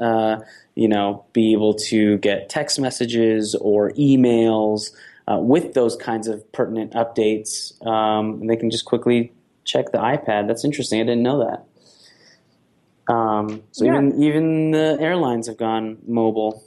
uh, 0.00 0.38
you 0.74 0.88
know 0.88 1.24
be 1.32 1.52
able 1.52 1.74
to 1.74 2.18
get 2.18 2.48
text 2.48 2.80
messages 2.80 3.54
or 3.54 3.90
emails 3.92 4.90
uh, 5.30 5.38
with 5.38 5.74
those 5.74 5.96
kinds 5.96 6.26
of 6.26 6.50
pertinent 6.52 6.92
updates, 6.94 7.80
um, 7.86 8.40
and 8.40 8.50
they 8.50 8.56
can 8.56 8.70
just 8.70 8.84
quickly 8.84 9.32
check 9.64 9.92
the 9.92 9.98
iPad. 9.98 10.48
That's 10.48 10.64
interesting. 10.64 11.00
I 11.00 11.04
didn't 11.04 11.22
know 11.22 11.44
that. 11.46 13.12
Um, 13.12 13.62
so 13.70 13.84
yeah. 13.84 13.92
even 13.92 14.22
even 14.22 14.70
the 14.72 14.96
airlines 15.00 15.46
have 15.46 15.58
gone 15.58 15.98
mobile. 16.06 16.64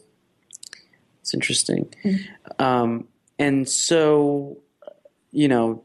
It's 1.21 1.33
interesting. 1.33 1.93
Mm-hmm. 2.05 2.63
Um, 2.63 3.07
and 3.39 3.67
so, 3.67 4.57
you 5.31 5.47
know, 5.47 5.83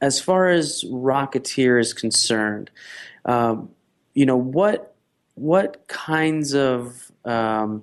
as 0.00 0.20
far 0.20 0.48
as 0.48 0.84
Rocketeer 0.84 1.80
is 1.80 1.92
concerned, 1.92 2.70
um, 3.24 3.70
you 4.14 4.26
know 4.26 4.36
what 4.36 4.94
what 5.34 5.86
kinds 5.88 6.54
of 6.54 7.10
um, 7.24 7.82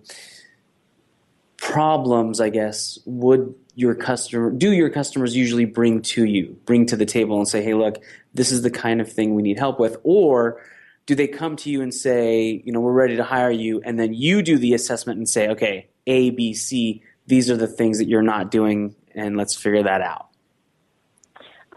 problems, 1.57 2.39
I 2.39 2.49
guess, 2.49 2.99
would 3.05 3.53
your 3.75 3.93
customer 3.93 4.51
do 4.51 4.71
your 4.71 4.89
customers 4.89 5.35
usually 5.35 5.65
bring 5.65 6.01
to 6.01 6.25
you, 6.25 6.57
bring 6.65 6.85
to 6.87 6.95
the 6.95 7.05
table, 7.05 7.37
and 7.37 7.47
say, 7.47 7.61
"Hey, 7.61 7.73
look, 7.73 8.03
this 8.33 8.51
is 8.51 8.61
the 8.61 8.71
kind 8.71 9.01
of 9.01 9.11
thing 9.11 9.35
we 9.35 9.43
need 9.43 9.59
help 9.59 9.79
with," 9.79 9.97
or 10.03 10.61
do 11.07 11.15
they 11.15 11.27
come 11.27 11.55
to 11.55 11.69
you 11.69 11.81
and 11.81 11.93
say, 11.93 12.61
you 12.65 12.71
know, 12.71 12.81
we're 12.81 12.91
ready 12.91 13.15
to 13.15 13.23
hire 13.23 13.49
you, 13.49 13.81
and 13.83 13.97
then 13.97 14.13
you 14.13 14.41
do 14.41 14.57
the 14.57 14.73
assessment 14.73 15.17
and 15.17 15.27
say, 15.27 15.47
okay, 15.47 15.87
A, 16.05 16.31
B, 16.31 16.53
C, 16.53 17.01
these 17.27 17.49
are 17.49 17.57
the 17.57 17.67
things 17.67 17.99
that 17.99 18.07
you're 18.07 18.21
not 18.21 18.51
doing, 18.51 18.95
and 19.13 19.37
let's 19.37 19.55
figure 19.55 19.83
that 19.83 20.01
out? 20.01 20.27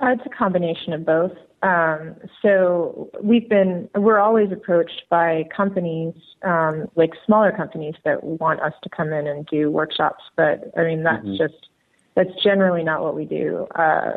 Uh, 0.01 0.13
it's 0.13 0.23
a 0.25 0.31
combination 0.31 0.93
of 0.93 1.05
both. 1.05 1.33
Um, 1.63 2.17
so 2.41 3.11
we've 3.23 3.49
been, 3.49 3.91
we're 3.95 4.19
always 4.19 4.51
approached 4.51 5.03
by 5.11 5.45
companies, 5.55 6.15
um, 6.43 6.89
like 6.95 7.11
smaller 7.27 7.53
companies 7.53 7.95
that 8.05 8.25
want 8.25 8.61
us 8.61 8.73
to 8.83 8.89
come 8.89 9.13
in 9.13 9.27
and 9.27 9.45
do 9.47 9.71
workshops. 9.71 10.25
But 10.37 10.73
I 10.79 10.85
mean, 10.85 11.03
that's 11.03 11.23
mm-hmm. 11.23 11.37
just, 11.37 11.69
that's 12.15 12.31
generally 12.43 12.83
not 12.83 13.03
what 13.03 13.15
we 13.15 13.27
do. 13.27 13.67
Uh, 13.75 14.13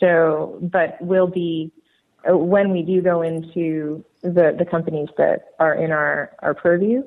so, 0.00 0.58
but 0.62 0.96
we'll 1.00 1.28
be, 1.28 1.70
uh, 2.28 2.36
when 2.36 2.72
we 2.72 2.82
do 2.82 3.00
go 3.00 3.22
into 3.22 4.04
the, 4.22 4.56
the 4.58 4.66
companies 4.68 5.10
that 5.16 5.52
are 5.60 5.74
in 5.74 5.92
our, 5.92 6.32
our 6.40 6.54
purview, 6.54 7.04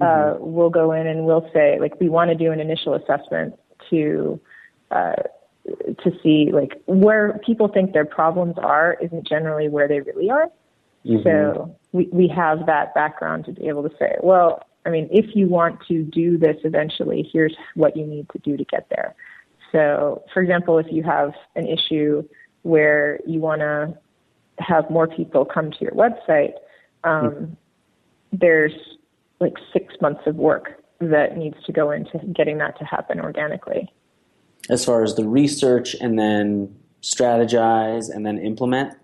mm-hmm. 0.00 0.42
uh, 0.42 0.44
we'll 0.44 0.70
go 0.70 0.92
in 0.92 1.06
and 1.06 1.24
we'll 1.24 1.48
say, 1.52 1.78
like, 1.80 2.00
we 2.00 2.08
want 2.08 2.30
to 2.30 2.34
do 2.34 2.52
an 2.52 2.60
initial 2.60 2.94
assessment 2.94 3.58
to, 3.90 4.40
uh, 4.90 5.14
to 6.02 6.10
see 6.22 6.50
like 6.52 6.80
where 6.86 7.38
people 7.44 7.68
think 7.68 7.92
their 7.92 8.04
problems 8.04 8.54
are 8.58 8.96
isn't 9.00 9.26
generally 9.26 9.68
where 9.68 9.86
they 9.86 10.00
really 10.00 10.30
are. 10.30 10.50
Mm-hmm. 11.06 11.22
So 11.22 11.76
we, 11.92 12.08
we 12.12 12.28
have 12.28 12.66
that 12.66 12.94
background 12.94 13.44
to 13.46 13.52
be 13.52 13.68
able 13.68 13.88
to 13.88 13.94
say, 13.98 14.16
well, 14.22 14.62
I 14.86 14.90
mean, 14.90 15.08
if 15.10 15.36
you 15.36 15.46
want 15.48 15.80
to 15.88 16.02
do 16.02 16.38
this 16.38 16.56
eventually, 16.64 17.28
here's 17.32 17.54
what 17.74 17.96
you 17.96 18.06
need 18.06 18.28
to 18.30 18.38
do 18.38 18.56
to 18.56 18.64
get 18.64 18.88
there. 18.90 19.14
So, 19.72 20.24
for 20.32 20.42
example, 20.42 20.78
if 20.78 20.86
you 20.90 21.02
have 21.02 21.32
an 21.54 21.66
issue 21.66 22.26
where 22.62 23.20
you 23.26 23.40
want 23.40 23.60
to 23.60 23.96
have 24.58 24.90
more 24.90 25.06
people 25.06 25.44
come 25.44 25.70
to 25.70 25.78
your 25.80 25.92
website, 25.92 26.54
um, 27.04 27.30
mm-hmm. 27.30 27.44
there's 28.32 28.72
like 29.40 29.54
six 29.72 29.94
months 30.00 30.22
of 30.26 30.36
work 30.36 30.82
that 31.00 31.36
needs 31.36 31.56
to 31.64 31.72
go 31.72 31.90
into 31.90 32.18
getting 32.34 32.58
that 32.58 32.78
to 32.78 32.84
happen 32.84 33.20
organically. 33.20 33.92
As 34.68 34.84
far 34.84 35.02
as 35.02 35.14
the 35.14 35.26
research 35.26 35.94
and 35.94 36.18
then 36.18 36.76
strategize 37.02 38.14
and 38.14 38.24
then 38.24 38.38
implement? 38.38 38.94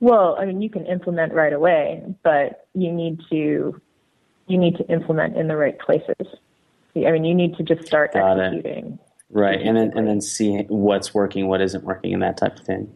Well, 0.00 0.36
I 0.38 0.44
mean, 0.44 0.60
you 0.60 0.68
can 0.68 0.84
implement 0.86 1.32
right 1.32 1.52
away, 1.52 2.02
but 2.22 2.68
you 2.74 2.92
need 2.92 3.20
to 3.30 3.80
you 4.48 4.58
need 4.58 4.76
to 4.76 4.86
implement 4.88 5.36
in 5.36 5.48
the 5.48 5.56
right 5.56 5.78
places. 5.78 6.26
I 6.94 7.10
mean, 7.10 7.24
you 7.24 7.34
need 7.34 7.56
to 7.56 7.62
just 7.62 7.86
start 7.86 8.14
Got 8.14 8.38
executing. 8.38 8.92
It. 8.92 8.98
Right, 9.30 9.60
and 9.60 9.76
then 9.76 9.92
and 9.96 10.06
then 10.06 10.20
see 10.20 10.58
what's 10.68 11.12
working, 11.12 11.48
what 11.48 11.60
isn't 11.60 11.84
working, 11.84 12.12
and 12.12 12.22
that 12.22 12.36
type 12.36 12.58
of 12.58 12.64
thing. 12.64 12.92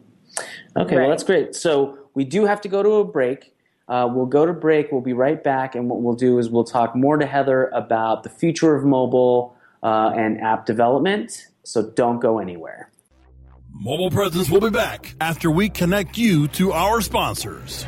Okay, 0.77 0.95
right. 0.95 1.01
well 1.01 1.09
that's 1.09 1.23
great. 1.23 1.55
So 1.55 1.97
we 2.13 2.23
do 2.23 2.45
have 2.45 2.61
to 2.61 2.69
go 2.69 2.81
to 2.83 2.89
a 2.95 3.03
break. 3.05 3.50
Uh, 3.91 4.07
we'll 4.07 4.25
go 4.25 4.45
to 4.45 4.53
break. 4.53 4.89
We'll 4.89 5.01
be 5.01 5.11
right 5.11 5.43
back, 5.43 5.75
and 5.75 5.89
what 5.89 6.01
we'll 6.01 6.15
do 6.15 6.39
is 6.39 6.49
we'll 6.49 6.63
talk 6.63 6.95
more 6.95 7.17
to 7.17 7.25
Heather 7.25 7.67
about 7.67 8.23
the 8.23 8.29
future 8.29 8.73
of 8.73 8.85
mobile 8.85 9.53
uh, 9.83 10.13
and 10.15 10.39
app 10.39 10.65
development. 10.65 11.49
So 11.63 11.89
don't 11.89 12.19
go 12.19 12.39
anywhere. 12.39 12.89
Mobile 13.73 14.09
Presence 14.09 14.49
will 14.49 14.61
be 14.61 14.69
back 14.69 15.13
after 15.19 15.51
we 15.51 15.67
connect 15.67 16.17
you 16.17 16.47
to 16.49 16.71
our 16.71 17.01
sponsors. 17.01 17.83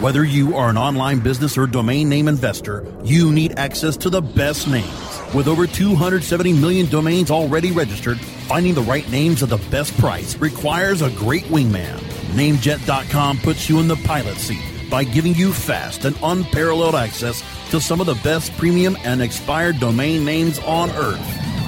Whether 0.00 0.24
you 0.24 0.56
are 0.56 0.70
an 0.70 0.76
online 0.76 1.20
business 1.20 1.56
or 1.56 1.68
domain 1.68 2.08
name 2.08 2.26
investor, 2.26 2.84
you 3.04 3.30
need 3.30 3.60
access 3.60 3.96
to 3.98 4.10
the 4.10 4.20
best 4.20 4.66
names. 4.66 5.20
With 5.32 5.46
over 5.46 5.68
270 5.68 6.52
million 6.52 6.86
domains 6.86 7.30
already 7.30 7.70
registered, 7.70 8.18
finding 8.46 8.74
the 8.74 8.82
right 8.82 9.08
names 9.10 9.42
at 9.42 9.48
the 9.48 9.58
best 9.70 9.96
price 9.98 10.36
requires 10.36 11.02
a 11.02 11.10
great 11.10 11.44
wingman. 11.44 11.98
Namejet.com 12.34 13.38
puts 13.38 13.68
you 13.68 13.80
in 13.80 13.88
the 13.88 13.96
pilot 13.96 14.36
seat 14.36 14.62
by 14.90 15.04
giving 15.04 15.34
you 15.34 15.52
fast 15.52 16.04
and 16.04 16.16
unparalleled 16.22 16.94
access 16.94 17.42
to 17.70 17.80
some 17.80 18.00
of 18.00 18.06
the 18.06 18.20
best 18.22 18.52
premium 18.56 18.96
and 19.04 19.22
expired 19.22 19.80
domain 19.80 20.24
names 20.24 20.58
on 20.60 20.90
earth. 20.90 21.20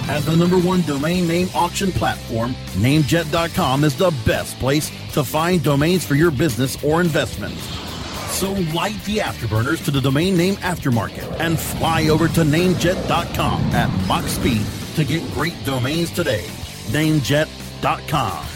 As 0.09 0.25
the 0.27 0.37
number 0.37 0.59
one 0.59 0.83
domain 0.83 1.27
name 1.27 1.49
auction 1.55 1.91
platform, 1.91 2.55
Namejet.com 2.75 3.83
is 3.83 3.97
the 3.97 4.15
best 4.25 4.57
place 4.59 4.91
to 5.13 5.25
find 5.25 5.63
domains 5.65 6.05
for 6.05 6.15
your 6.15 6.31
business 6.31 6.83
or 6.85 7.01
investment. 7.01 7.55
So 8.31 8.53
light 8.75 9.03
the 9.05 9.19
afterburners 9.19 9.85
to 9.87 9.91
the 9.91 10.01
domain 10.01 10.37
name 10.37 10.57
aftermarket 10.57 11.41
and 11.41 11.59
fly 11.59 12.09
over 12.09 12.29
to 12.29 12.43
namejet.com 12.43 13.63
at 13.73 14.07
Mach 14.07 14.25
speed 14.29 14.65
to 14.95 15.05
get 15.05 15.23
great 15.33 15.55
domains 15.65 16.11
today. 16.11 16.47
Namejet.com. 16.93 18.56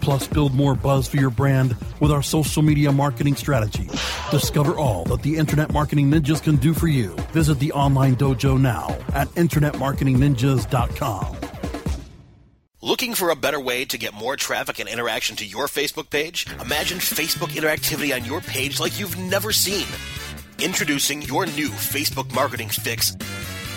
Plus, 0.00 0.26
build 0.26 0.54
more 0.54 0.74
buzz 0.74 1.06
for 1.06 1.16
your 1.16 1.30
brand 1.30 1.76
with 2.00 2.10
our 2.10 2.22
social 2.22 2.62
media 2.62 2.92
marketing 2.92 3.36
strategy. 3.36 3.88
Discover 4.30 4.78
all 4.78 5.04
that 5.04 5.22
the 5.22 5.36
Internet 5.36 5.72
Marketing 5.72 6.10
Ninjas 6.10 6.42
can 6.42 6.56
do 6.56 6.74
for 6.74 6.88
you. 6.88 7.10
Visit 7.32 7.58
the 7.58 7.72
online 7.72 8.16
dojo 8.16 8.60
now 8.60 8.96
at 9.14 9.28
InternetMarketingNinjas.com. 9.28 11.36
Looking 12.82 13.12
for 13.12 13.28
a 13.28 13.36
better 13.36 13.60
way 13.60 13.84
to 13.84 13.98
get 13.98 14.14
more 14.14 14.36
traffic 14.36 14.78
and 14.78 14.88
interaction 14.88 15.36
to 15.36 15.44
your 15.44 15.66
Facebook 15.66 16.08
page? 16.08 16.46
Imagine 16.62 16.98
Facebook 16.98 17.50
interactivity 17.50 18.14
on 18.14 18.24
your 18.24 18.40
page 18.40 18.80
like 18.80 18.98
you've 18.98 19.18
never 19.18 19.52
seen. 19.52 19.86
Introducing 20.58 21.20
your 21.22 21.44
new 21.44 21.68
Facebook 21.68 22.34
marketing 22.34 22.70
fix 22.70 23.14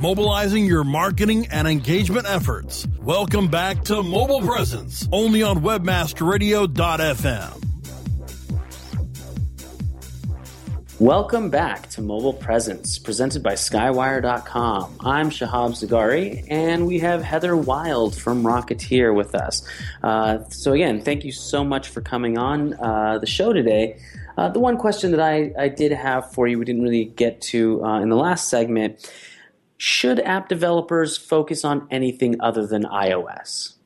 Mobilizing 0.00 0.64
your 0.64 0.82
marketing 0.82 1.46
and 1.50 1.68
engagement 1.68 2.26
efforts. 2.26 2.88
Welcome 3.02 3.48
back 3.48 3.84
to 3.84 4.02
Mobile 4.02 4.40
Presence, 4.40 5.06
only 5.12 5.42
on 5.42 5.58
webmasterradio.fm. 5.58 7.64
Welcome 10.98 11.50
back 11.50 11.90
to 11.90 12.00
Mobile 12.00 12.32
Presence, 12.32 12.98
presented 12.98 13.42
by 13.42 13.52
Skywire.com. 13.52 14.96
I'm 15.00 15.28
Shahab 15.28 15.72
Zargari, 15.72 16.46
and 16.48 16.86
we 16.86 16.98
have 17.00 17.22
Heather 17.22 17.54
Wilde 17.54 18.16
from 18.16 18.42
Rocketeer 18.42 19.14
with 19.14 19.34
us. 19.34 19.68
Uh, 20.02 20.38
so, 20.48 20.72
again, 20.72 21.02
thank 21.02 21.26
you 21.26 21.32
so 21.32 21.62
much 21.62 21.88
for 21.88 22.00
coming 22.00 22.38
on 22.38 22.72
uh, 22.80 23.18
the 23.18 23.26
show 23.26 23.52
today. 23.52 24.00
Uh, 24.38 24.48
the 24.48 24.60
one 24.60 24.78
question 24.78 25.10
that 25.10 25.20
I, 25.20 25.52
I, 25.58 25.68
did 25.68 25.92
have 25.92 26.32
for 26.32 26.48
you, 26.48 26.58
we 26.58 26.64
didn't 26.64 26.82
really 26.82 27.04
get 27.04 27.42
to 27.42 27.84
uh, 27.84 28.00
in 28.00 28.08
the 28.08 28.16
last 28.16 28.48
segment 28.48 29.06
should 29.80 30.20
app 30.20 30.46
developers 30.46 31.16
focus 31.16 31.64
on 31.64 31.88
anything 31.90 32.38
other 32.38 32.66
than 32.66 32.82
iOS? 32.82 33.76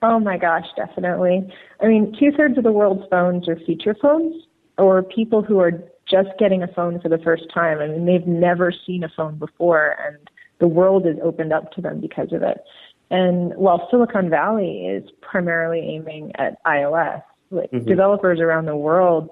Oh 0.00 0.18
my 0.18 0.38
gosh, 0.38 0.64
definitely. 0.74 1.52
I 1.82 1.86
mean, 1.86 2.16
two 2.18 2.32
thirds 2.32 2.56
of 2.56 2.64
the 2.64 2.72
world's 2.72 3.06
phones 3.10 3.46
are 3.46 3.56
feature 3.66 3.94
phones 4.00 4.42
or 4.78 5.02
people 5.02 5.42
who 5.42 5.60
are 5.60 5.72
just 6.10 6.30
getting 6.38 6.62
a 6.62 6.66
phone 6.66 6.98
for 6.98 7.10
the 7.10 7.18
first 7.18 7.44
time. 7.52 7.78
I 7.80 7.88
mean, 7.88 8.06
they've 8.06 8.26
never 8.26 8.72
seen 8.86 9.04
a 9.04 9.10
phone 9.14 9.38
before, 9.38 9.96
and 10.02 10.16
the 10.60 10.66
world 10.66 11.06
is 11.06 11.18
opened 11.22 11.52
up 11.52 11.72
to 11.72 11.82
them 11.82 12.00
because 12.00 12.32
of 12.32 12.42
it. 12.42 12.64
And 13.10 13.54
while 13.56 13.86
Silicon 13.90 14.30
Valley 14.30 14.86
is 14.86 15.10
primarily 15.20 15.80
aiming 15.80 16.32
at 16.36 16.56
iOS, 16.64 17.22
like 17.50 17.70
mm-hmm. 17.70 17.86
developers 17.86 18.40
around 18.40 18.64
the 18.64 18.76
world 18.76 19.28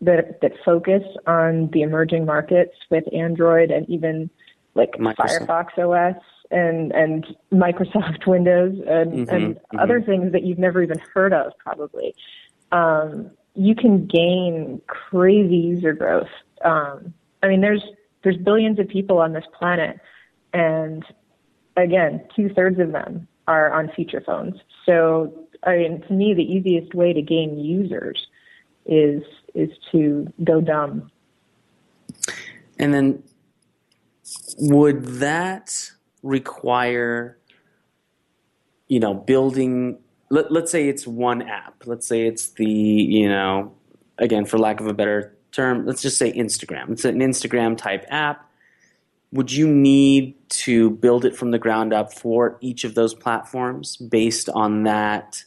that 0.00 0.40
that 0.40 0.52
focus 0.64 1.02
on 1.26 1.68
the 1.74 1.82
emerging 1.82 2.24
markets 2.24 2.72
with 2.90 3.04
Android 3.12 3.70
and 3.70 3.86
even 3.90 4.30
like 4.74 4.92
Microsoft. 4.92 5.46
Firefox 5.46 6.14
OS 6.16 6.22
and 6.50 6.92
and 6.92 7.26
Microsoft 7.52 8.26
Windows 8.26 8.76
and 8.86 9.12
mm-hmm, 9.12 9.34
and 9.34 9.56
mm-hmm. 9.56 9.78
other 9.78 10.00
things 10.00 10.32
that 10.32 10.42
you've 10.42 10.58
never 10.58 10.82
even 10.82 10.98
heard 11.14 11.32
of 11.32 11.52
probably. 11.58 12.14
Um, 12.72 13.30
you 13.54 13.74
can 13.74 14.06
gain 14.06 14.80
crazy 14.86 15.56
user 15.56 15.92
growth. 15.92 16.28
Um, 16.64 17.14
I 17.42 17.48
mean, 17.48 17.60
there's 17.60 17.82
there's 18.22 18.36
billions 18.36 18.78
of 18.78 18.88
people 18.88 19.18
on 19.18 19.32
this 19.32 19.44
planet, 19.58 19.98
and 20.52 21.04
again, 21.76 22.24
two 22.34 22.48
thirds 22.50 22.78
of 22.78 22.92
them 22.92 23.26
are 23.46 23.72
on 23.72 23.90
feature 23.96 24.22
phones. 24.24 24.56
So, 24.86 25.48
I 25.64 25.76
mean, 25.76 26.02
to 26.02 26.12
me, 26.12 26.34
the 26.34 26.42
easiest 26.42 26.94
way 26.94 27.12
to 27.12 27.22
gain 27.22 27.58
users 27.58 28.26
is 28.86 29.22
is 29.54 29.70
to 29.92 30.32
go 30.44 30.60
dumb. 30.60 31.10
And 32.78 32.94
then, 32.94 33.22
would 34.58 35.04
that 35.04 35.90
require, 36.22 37.38
you 38.88 39.00
know, 39.00 39.14
building 39.14 39.98
let, 40.30 40.52
let's 40.52 40.70
say 40.70 40.88
it's 40.88 41.06
one 41.06 41.42
app. 41.42 41.82
Let's 41.84 42.06
say 42.06 42.26
it's 42.26 42.50
the, 42.50 42.64
you 42.64 43.28
know, 43.28 43.74
again, 44.18 44.46
for 44.46 44.58
lack 44.58 44.80
of 44.80 44.86
a 44.86 44.94
better 44.94 45.36
term, 45.52 45.84
let's 45.84 46.02
just 46.02 46.16
say 46.16 46.32
Instagram. 46.32 46.90
It's 46.90 47.04
an 47.04 47.18
Instagram 47.18 47.76
type 47.76 48.04
app. 48.08 48.48
Would 49.32 49.52
you 49.52 49.68
need 49.68 50.36
to 50.50 50.90
build 50.90 51.24
it 51.24 51.36
from 51.36 51.50
the 51.50 51.58
ground 51.58 51.92
up 51.92 52.12
for 52.12 52.56
each 52.60 52.84
of 52.84 52.94
those 52.94 53.14
platforms 53.14 53.96
based 53.96 54.48
on 54.48 54.84
that 54.84 55.44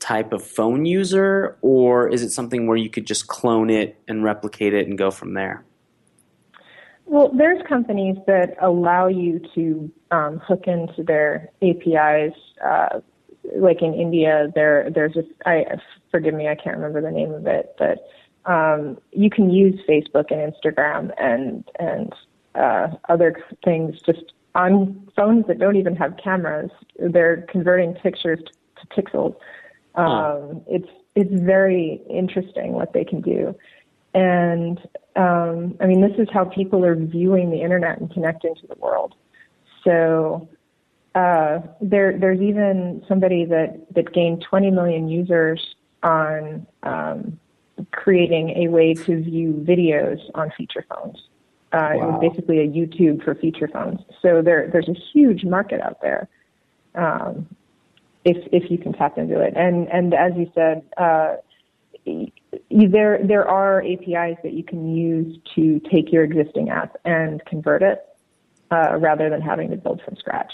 type 0.00 0.32
of 0.32 0.44
phone 0.44 0.84
user? 0.84 1.56
Or 1.60 2.08
is 2.08 2.22
it 2.22 2.30
something 2.30 2.66
where 2.66 2.76
you 2.76 2.90
could 2.90 3.06
just 3.06 3.26
clone 3.26 3.70
it 3.70 4.00
and 4.08 4.24
replicate 4.24 4.74
it 4.74 4.86
and 4.88 4.96
go 4.96 5.10
from 5.10 5.34
there? 5.34 5.64
Well, 7.08 7.30
there's 7.34 7.62
companies 7.66 8.16
that 8.26 8.54
allow 8.60 9.06
you 9.08 9.40
to 9.54 9.90
um, 10.10 10.38
hook 10.38 10.64
into 10.66 11.02
their 11.02 11.48
APIs 11.62 12.34
uh, 12.64 13.00
like 13.56 13.82
in 13.82 13.94
India, 13.94 14.48
there 14.54 14.90
there's 14.94 15.16
a 15.16 15.22
I 15.48 15.64
forgive 16.10 16.34
me, 16.34 16.48
I 16.48 16.54
can't 16.54 16.76
remember 16.76 17.00
the 17.00 17.10
name 17.10 17.32
of 17.32 17.46
it, 17.46 17.74
but 17.78 18.08
um, 18.50 18.98
you 19.12 19.30
can 19.30 19.50
use 19.50 19.80
Facebook 19.88 20.30
and 20.30 20.52
Instagram 20.52 21.12
and 21.18 21.64
and 21.78 22.12
uh, 22.54 22.88
other 23.08 23.36
things 23.64 24.00
just 24.04 24.32
on 24.54 25.08
phones 25.16 25.46
that 25.46 25.58
don't 25.58 25.76
even 25.76 25.94
have 25.96 26.16
cameras. 26.22 26.70
They're 26.98 27.42
converting 27.42 27.94
pictures 27.94 28.40
to, 28.40 28.86
to 28.86 29.02
pixels. 29.02 29.36
Um, 29.94 30.62
It's 30.66 30.88
it's 31.14 31.32
very 31.32 32.00
interesting 32.08 32.72
what 32.72 32.92
they 32.92 33.04
can 33.04 33.20
do, 33.20 33.56
and 34.18 34.78
um, 35.16 35.76
I 35.80 35.86
mean 35.86 36.00
this 36.00 36.18
is 36.18 36.28
how 36.32 36.44
people 36.44 36.84
are 36.84 36.96
viewing 36.96 37.50
the 37.50 37.60
internet 37.60 37.98
and 38.00 38.10
connecting 38.10 38.54
to 38.56 38.66
the 38.66 38.76
world. 38.76 39.14
So 39.84 40.48
uh, 41.14 41.60
there, 41.80 42.18
there's 42.18 42.40
even 42.40 43.02
somebody 43.08 43.44
that, 43.44 43.92
that 43.94 44.12
gained 44.12 44.44
20 44.48 44.70
million 44.70 45.08
users 45.08 45.74
on 46.02 46.66
um, 46.82 47.38
creating 47.92 48.50
a 48.50 48.68
way 48.68 48.94
to 48.94 49.22
view 49.22 49.52
videos 49.66 50.20
on 50.34 50.50
feature 50.56 50.84
phones. 50.88 51.16
Uh, 51.72 51.78
wow. 51.78 51.92
It 51.92 51.98
was 51.98 52.30
basically 52.30 52.58
a 52.60 52.68
YouTube 52.68 53.24
for 53.24 53.34
feature 53.34 53.68
phones. 53.68 54.00
So 54.22 54.42
there, 54.42 54.68
there's 54.72 54.88
a 54.88 54.96
huge 55.12 55.44
market 55.44 55.80
out 55.80 56.00
there 56.00 56.28
um, 56.94 57.46
if 58.24 58.36
if 58.52 58.70
you 58.70 58.78
can 58.78 58.92
tap 58.92 59.18
into 59.18 59.40
it. 59.40 59.54
And 59.56 59.88
and 59.88 60.14
as 60.14 60.32
you 60.36 60.50
said, 60.54 60.82
uh, 60.96 61.36
there 62.70 63.20
there 63.24 63.46
are 63.48 63.82
APIs 63.82 64.38
that 64.42 64.52
you 64.52 64.62
can 64.62 64.94
use 64.96 65.38
to 65.54 65.80
take 65.90 66.12
your 66.12 66.24
existing 66.24 66.70
app 66.70 66.96
and 67.04 67.44
convert 67.46 67.82
it 67.82 68.04
uh, 68.70 68.96
rather 68.98 69.30
than 69.30 69.40
having 69.40 69.70
to 69.70 69.76
build 69.76 70.00
from 70.04 70.16
scratch. 70.16 70.52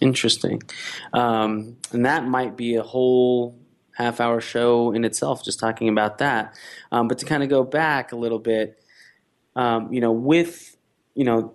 Interesting. 0.00 0.62
Um, 1.12 1.76
and 1.92 2.04
that 2.04 2.24
might 2.24 2.56
be 2.56 2.76
a 2.76 2.82
whole 2.82 3.56
half 3.92 4.20
hour 4.20 4.40
show 4.40 4.92
in 4.92 5.04
itself, 5.04 5.42
just 5.42 5.58
talking 5.58 5.88
about 5.88 6.18
that. 6.18 6.54
Um, 6.92 7.08
but 7.08 7.18
to 7.18 7.26
kind 7.26 7.42
of 7.42 7.48
go 7.48 7.64
back 7.64 8.12
a 8.12 8.16
little 8.16 8.38
bit, 8.38 8.78
um, 9.54 9.92
you 9.92 10.00
know, 10.00 10.12
with, 10.12 10.76
you 11.14 11.24
know, 11.24 11.54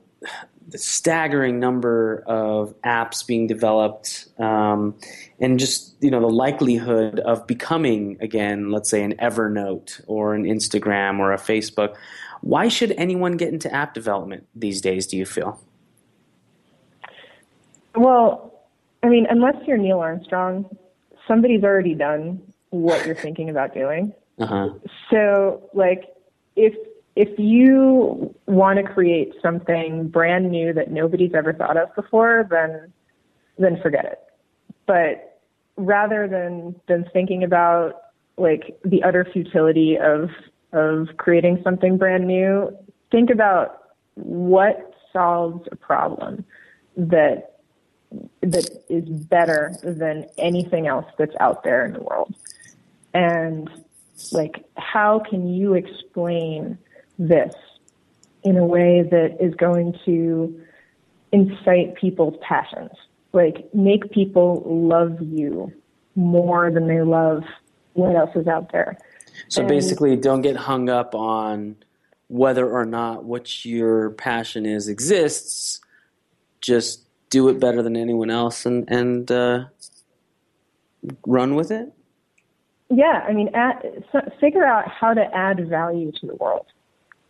the 0.71 0.77
staggering 0.77 1.59
number 1.59 2.23
of 2.27 2.73
apps 2.81 3.25
being 3.25 3.45
developed 3.45 4.27
um, 4.39 4.95
and 5.39 5.59
just, 5.59 5.95
you 6.01 6.09
know, 6.09 6.21
the 6.21 6.27
likelihood 6.27 7.19
of 7.19 7.45
becoming, 7.45 8.17
again, 8.21 8.71
let's 8.71 8.89
say 8.89 9.03
an 9.03 9.13
Evernote 9.15 10.01
or 10.07 10.33
an 10.33 10.43
Instagram 10.43 11.19
or 11.19 11.33
a 11.33 11.37
Facebook, 11.37 11.95
why 12.41 12.67
should 12.69 12.93
anyone 12.93 13.37
get 13.37 13.49
into 13.49 13.71
app 13.73 13.93
development 13.93 14.47
these 14.55 14.81
days, 14.81 15.05
do 15.05 15.17
you 15.17 15.25
feel? 15.25 15.61
Well, 17.95 18.65
I 19.03 19.09
mean, 19.09 19.27
unless 19.29 19.55
you're 19.67 19.77
Neil 19.77 19.99
Armstrong, 19.99 20.65
somebody's 21.27 21.63
already 21.63 21.95
done 21.95 22.41
what 22.69 23.05
you're 23.05 23.15
thinking 23.15 23.49
about 23.49 23.73
doing. 23.73 24.13
Uh-huh. 24.39 24.69
So, 25.09 25.69
like, 25.73 26.05
if 26.55 26.73
if 27.15 27.37
you 27.37 28.33
want 28.45 28.77
to 28.77 28.83
create 28.83 29.33
something 29.41 30.07
brand 30.07 30.49
new 30.49 30.73
that 30.73 30.91
nobody's 30.91 31.33
ever 31.33 31.53
thought 31.53 31.77
of 31.77 31.93
before, 31.95 32.47
then 32.49 32.93
then 33.57 33.79
forget 33.81 34.05
it. 34.05 34.19
But 34.85 35.39
rather 35.75 36.27
than 36.27 36.75
than 36.87 37.05
thinking 37.11 37.43
about 37.43 37.93
like 38.37 38.79
the 38.85 39.03
utter 39.03 39.25
futility 39.31 39.97
of 39.97 40.29
of 40.73 41.09
creating 41.17 41.61
something 41.63 41.97
brand 41.97 42.25
new, 42.25 42.75
think 43.11 43.29
about 43.29 43.79
what 44.15 44.93
solves 45.11 45.67
a 45.71 45.75
problem 45.75 46.45
that 46.95 47.59
that 48.41 48.69
is 48.89 49.07
better 49.07 49.73
than 49.83 50.27
anything 50.37 50.87
else 50.87 51.05
that's 51.17 51.35
out 51.39 51.63
there 51.63 51.85
in 51.85 51.93
the 51.93 52.01
world. 52.01 52.33
And 53.13 53.69
like, 54.31 54.65
how 54.75 55.19
can 55.29 55.47
you 55.47 55.73
explain 55.73 56.77
this 57.17 57.53
in 58.43 58.57
a 58.57 58.65
way 58.65 59.03
that 59.03 59.37
is 59.39 59.53
going 59.55 59.97
to 60.05 60.61
incite 61.31 61.95
people's 61.95 62.37
passions? 62.47 62.91
Like, 63.33 63.73
make 63.73 64.11
people 64.11 64.63
love 64.65 65.21
you 65.21 65.71
more 66.15 66.69
than 66.71 66.87
they 66.87 67.01
love 67.01 67.43
what 67.93 68.15
else 68.15 68.35
is 68.35 68.47
out 68.47 68.71
there. 68.71 68.97
So 69.47 69.61
and, 69.61 69.69
basically, 69.69 70.15
don't 70.15 70.41
get 70.41 70.55
hung 70.55 70.89
up 70.89 71.15
on 71.15 71.77
whether 72.27 72.69
or 72.69 72.85
not 72.85 73.23
what 73.23 73.65
your 73.65 74.11
passion 74.11 74.65
is 74.65 74.87
exists 74.87 75.81
just 76.61 77.03
do 77.29 77.49
it 77.49 77.59
better 77.59 77.81
than 77.81 77.97
anyone 77.97 78.29
else 78.29 78.65
and 78.65 78.89
and 78.89 79.31
uh, 79.31 79.65
run 81.25 81.55
with 81.55 81.71
it? 81.71 81.91
Yeah, 82.89 83.25
I 83.27 83.33
mean, 83.33 83.49
figure 84.39 84.65
out 84.65 84.87
how 84.87 85.13
to 85.13 85.23
add 85.35 85.67
value 85.67 86.11
to 86.19 86.27
the 86.27 86.35
world, 86.35 86.65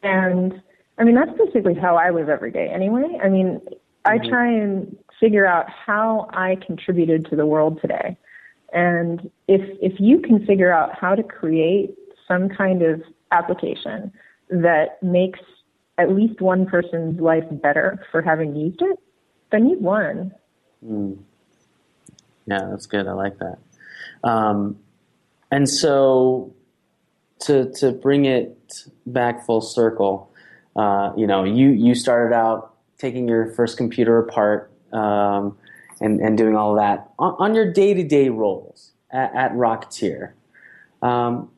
and 0.04 0.62
I 0.98 1.04
mean 1.04 1.16
that's 1.16 1.38
basically 1.38 1.76
how 1.76 1.96
I 1.96 2.10
live 2.12 2.30
every 2.30 2.52
day. 2.52 2.70
Anyway, 2.74 3.20
I 3.24 3.30
mean, 3.30 3.62
I 4.06 4.18
mm-hmm. 4.18 4.30
try 4.30 4.52
and 4.52 4.98
figure 5.20 5.46
out 5.46 5.70
how 5.70 6.30
I 6.34 6.58
contributed 6.66 7.26
to 7.30 7.36
the 7.36 7.46
world 7.46 7.80
today, 7.82 8.18
and 8.74 9.30
if 9.48 9.62
if 9.82 10.00
you 10.00 10.20
can 10.20 10.46
figure 10.46 10.72
out 10.72 10.98
how 10.98 11.16
to 11.16 11.24
create 11.24 11.96
some 12.28 12.50
kind 12.50 12.82
of 12.82 13.02
application 13.32 14.12
that 14.50 15.02
makes 15.02 15.40
at 15.98 16.12
least 16.12 16.42
one 16.42 16.66
person's 16.66 17.20
life 17.20 17.44
better 17.52 18.04
for 18.12 18.22
having 18.22 18.56
used 18.56 18.82
it, 18.82 19.00
then 19.52 19.68
you've 19.68 19.82
won. 19.82 20.34
Mm. 20.86 21.20
Yeah, 22.46 22.68
that's 22.70 22.86
good. 22.86 23.08
I 23.08 23.14
like 23.14 23.38
that. 23.40 23.60
Um, 24.24 24.80
and 25.52 25.70
so, 25.70 26.54
to 27.42 27.72
to 27.74 27.92
bring 27.92 28.26
it 28.26 28.61
back 29.06 29.46
full 29.46 29.62
circle, 29.62 30.32
uh, 30.76 31.12
you 31.18 31.28
know, 31.28 31.44
you 31.44 31.70
you 31.70 31.96
started 31.96 32.34
out 32.34 32.74
taking 32.98 33.28
your 33.28 33.52
first 33.54 33.78
computer 33.78 34.20
apart 34.20 34.72
um, 34.94 35.58
and 36.00 36.20
and 36.20 36.38
doing 36.38 36.56
all 36.56 36.76
that 36.76 37.12
on, 37.20 37.36
on 37.40 37.56
your 37.56 37.72
day 37.72 37.94
to 37.94 38.04
day 38.04 38.30
roles 38.30 38.92
at, 39.12 39.34
at 39.36 39.52
Rocketeer. 39.54 40.34
Um, 41.02 41.50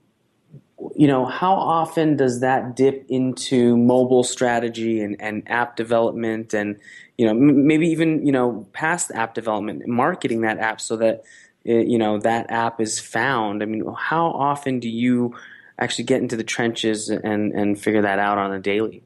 you 0.95 1.08
know, 1.08 1.26
how 1.26 1.54
often 1.54 2.17
does 2.17 2.41
that 2.41 2.76
dip 2.76 3.06
into 3.08 3.78
mobile 3.78 4.23
strategy 4.23 5.02
and, 5.02 5.15
and 5.19 5.43
app 5.49 5.76
development 5.76 6.54
and, 6.54 6.78
you 7.17 7.26
know, 7.26 7.32
m- 7.32 7.65
maybe 7.65 7.88
even, 7.88 8.26
you 8.26 8.32
know, 8.32 8.67
past 8.73 9.12
app 9.12 9.34
development, 9.34 9.88
marketing 9.88 10.41
that 10.41 10.58
app 10.60 10.82
so 10.82 10.97
that, 10.97 11.23
it, 11.63 11.88
you 11.88 11.97
know, 11.97 12.19
that 12.19 12.49
app 12.49 12.82
is 12.82 12.99
found? 12.99 13.63
I 13.63 13.65
mean, 13.65 13.86
how 13.97 14.28
often 14.28 14.80
do 14.80 14.89
you 14.89 15.36
actually 15.80 16.06
get 16.06 16.22
into 16.22 16.36
the 16.36 16.44
trenches 16.44 17.10
and, 17.10 17.52
and 17.54 17.80
figure 17.80 18.02
that 18.02 18.20
out 18.20 18.38
on 18.38 18.54
a 18.54 18.60
daily? 18.60 19.04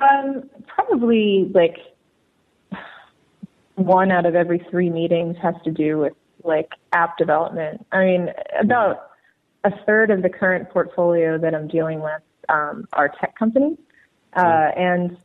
Um, 0.00 0.50
probably 0.66 1.50
like 1.54 1.76
one 3.76 4.10
out 4.10 4.26
of 4.26 4.34
every 4.34 4.64
three 4.70 4.90
meetings 4.90 5.36
has 5.42 5.54
to 5.64 5.70
do 5.70 5.98
with 5.98 6.12
like 6.44 6.70
app 6.92 7.16
development. 7.18 7.86
I 7.92 8.04
mean, 8.04 8.28
about 8.60 9.10
a 9.64 9.70
third 9.84 10.10
of 10.10 10.22
the 10.22 10.28
current 10.28 10.70
portfolio 10.70 11.38
that 11.38 11.54
I'm 11.54 11.68
dealing 11.68 12.00
with 12.00 12.22
um, 12.48 12.86
are 12.92 13.08
tech 13.20 13.36
companies, 13.38 13.78
uh, 14.34 14.70
and 14.76 15.16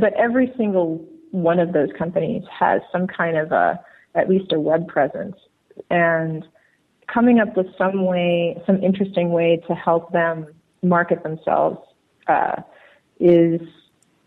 but 0.00 0.14
every 0.14 0.52
single 0.56 1.04
one 1.30 1.58
of 1.58 1.72
those 1.72 1.90
companies 1.98 2.42
has 2.58 2.80
some 2.90 3.06
kind 3.06 3.36
of 3.36 3.52
a 3.52 3.78
at 4.14 4.28
least 4.28 4.52
a 4.52 4.58
web 4.60 4.88
presence, 4.88 5.36
and 5.90 6.44
coming 7.12 7.40
up 7.40 7.56
with 7.56 7.66
some 7.76 8.04
way, 8.04 8.60
some 8.66 8.82
interesting 8.82 9.30
way 9.30 9.62
to 9.66 9.74
help 9.74 10.12
them 10.12 10.46
market 10.82 11.22
themselves 11.22 11.78
uh, 12.26 12.62
is 13.18 13.60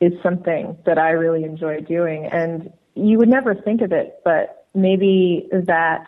is 0.01 0.13
something 0.23 0.75
that 0.85 0.97
I 0.97 1.11
really 1.11 1.43
enjoy 1.43 1.81
doing. 1.81 2.25
And 2.25 2.73
you 2.95 3.19
would 3.19 3.29
never 3.29 3.53
think 3.53 3.81
of 3.81 3.91
it, 3.91 4.19
but 4.25 4.65
maybe 4.73 5.47
that 5.51 6.05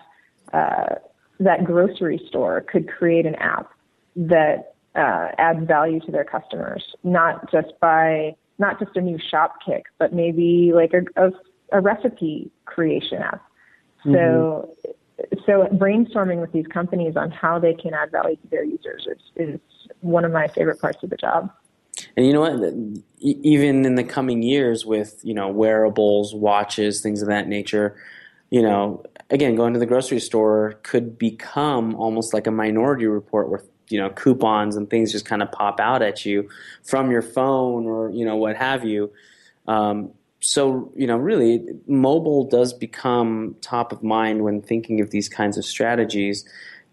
uh, 0.52 0.96
that 1.40 1.64
grocery 1.64 2.22
store 2.28 2.62
could 2.62 2.90
create 2.90 3.26
an 3.26 3.36
app 3.36 3.72
that 4.16 4.74
uh, 4.96 5.30
adds 5.38 5.66
value 5.68 6.00
to 6.02 6.12
their 6.12 6.24
customers, 6.24 6.84
not 7.04 7.52
just 7.52 7.80
by 7.80 8.36
not 8.60 8.80
just 8.80 8.96
a 8.96 9.02
new 9.02 9.18
Shopkick, 9.18 9.84
but 9.98 10.14
maybe 10.14 10.72
like 10.74 10.94
a, 10.94 11.28
a, 11.28 11.32
a 11.72 11.82
recipe 11.82 12.52
creation 12.66 13.22
app. 13.22 13.44
Mm-hmm. 14.06 14.14
So, 15.46 15.66
brainstorming 15.74 16.42
with 16.42 16.52
these 16.52 16.68
companies 16.68 17.16
on 17.16 17.32
how 17.32 17.60
they 17.60 17.74
can 17.74 17.94
add 17.94 18.12
value 18.12 18.36
to 18.36 18.48
their 18.50 18.64
users 18.64 19.08
is, 19.08 19.20
is 19.36 19.60
one 20.02 20.26
of 20.26 20.32
my 20.32 20.48
favorite 20.48 20.80
parts 20.80 21.04
of 21.04 21.10
the 21.10 21.18
job. 21.18 21.52
And 22.18 22.26
you 22.26 22.34
know 22.34 22.42
what? 22.42 22.74
Even 23.20 23.86
in 23.86 23.96
the 23.96 24.04
coming 24.04 24.42
years, 24.42 24.86
with 24.86 25.20
you 25.24 25.34
know 25.34 25.48
wearables, 25.50 26.34
watches, 26.34 27.02
things 27.02 27.22
of 27.22 27.28
that 27.28 27.48
nature, 27.48 27.96
you 28.50 28.62
know, 28.62 29.04
again, 29.30 29.56
going 29.56 29.74
to 29.74 29.80
the 29.80 29.86
grocery 29.86 30.20
store 30.20 30.80
could 30.84 31.18
become 31.18 31.96
almost 31.96 32.34
like 32.34 32.48
a 32.48 32.52
minority 32.52 33.08
report 33.08 33.50
where 33.50 33.64
you 33.90 34.00
know 34.00 34.10
coupons 34.10 34.76
and 34.76 34.90
things 34.90 35.12
just 35.12 35.26
kind 35.26 35.42
of 35.42 35.52
pop 35.52 35.80
out 35.80 36.02
at 36.02 36.26
you 36.26 36.50
from 36.84 37.12
your 37.12 37.22
phone 37.22 37.86
or 37.86 38.10
you 38.10 38.26
know 38.26 38.36
what 38.36 38.56
have 38.56 38.84
you. 38.84 39.12
Um, 39.68 40.12
so 40.44 40.92
you 40.96 41.08
know, 41.08 41.16
really, 41.16 41.66
mobile 41.88 42.44
does 42.44 42.74
become 42.74 43.56
top 43.62 43.92
of 43.92 44.04
mind 44.04 44.44
when 44.44 44.62
thinking 44.62 45.00
of 45.00 45.10
these 45.10 45.30
kinds 45.30 45.58
of 45.58 45.64
strategies. 45.64 46.46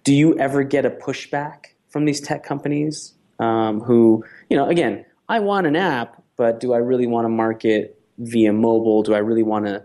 Do 0.04 0.14
you 0.14 0.38
ever 0.38 0.62
get 0.62 0.86
a 0.86 0.90
pushback 0.90 1.66
from 1.88 2.04
these 2.04 2.20
tech 2.20 2.44
companies 2.44 3.12
um, 3.40 3.80
who, 3.80 4.24
you 4.48 4.56
know, 4.56 4.68
again, 4.68 5.04
I 5.28 5.40
want 5.40 5.66
an 5.66 5.74
app, 5.76 6.22
but 6.36 6.60
do 6.60 6.72
I 6.72 6.78
really 6.78 7.06
want 7.06 7.24
to 7.24 7.28
market 7.28 8.00
via 8.18 8.52
mobile? 8.52 9.02
Do 9.02 9.14
I 9.14 9.18
really 9.18 9.42
want 9.42 9.66
to 9.66 9.82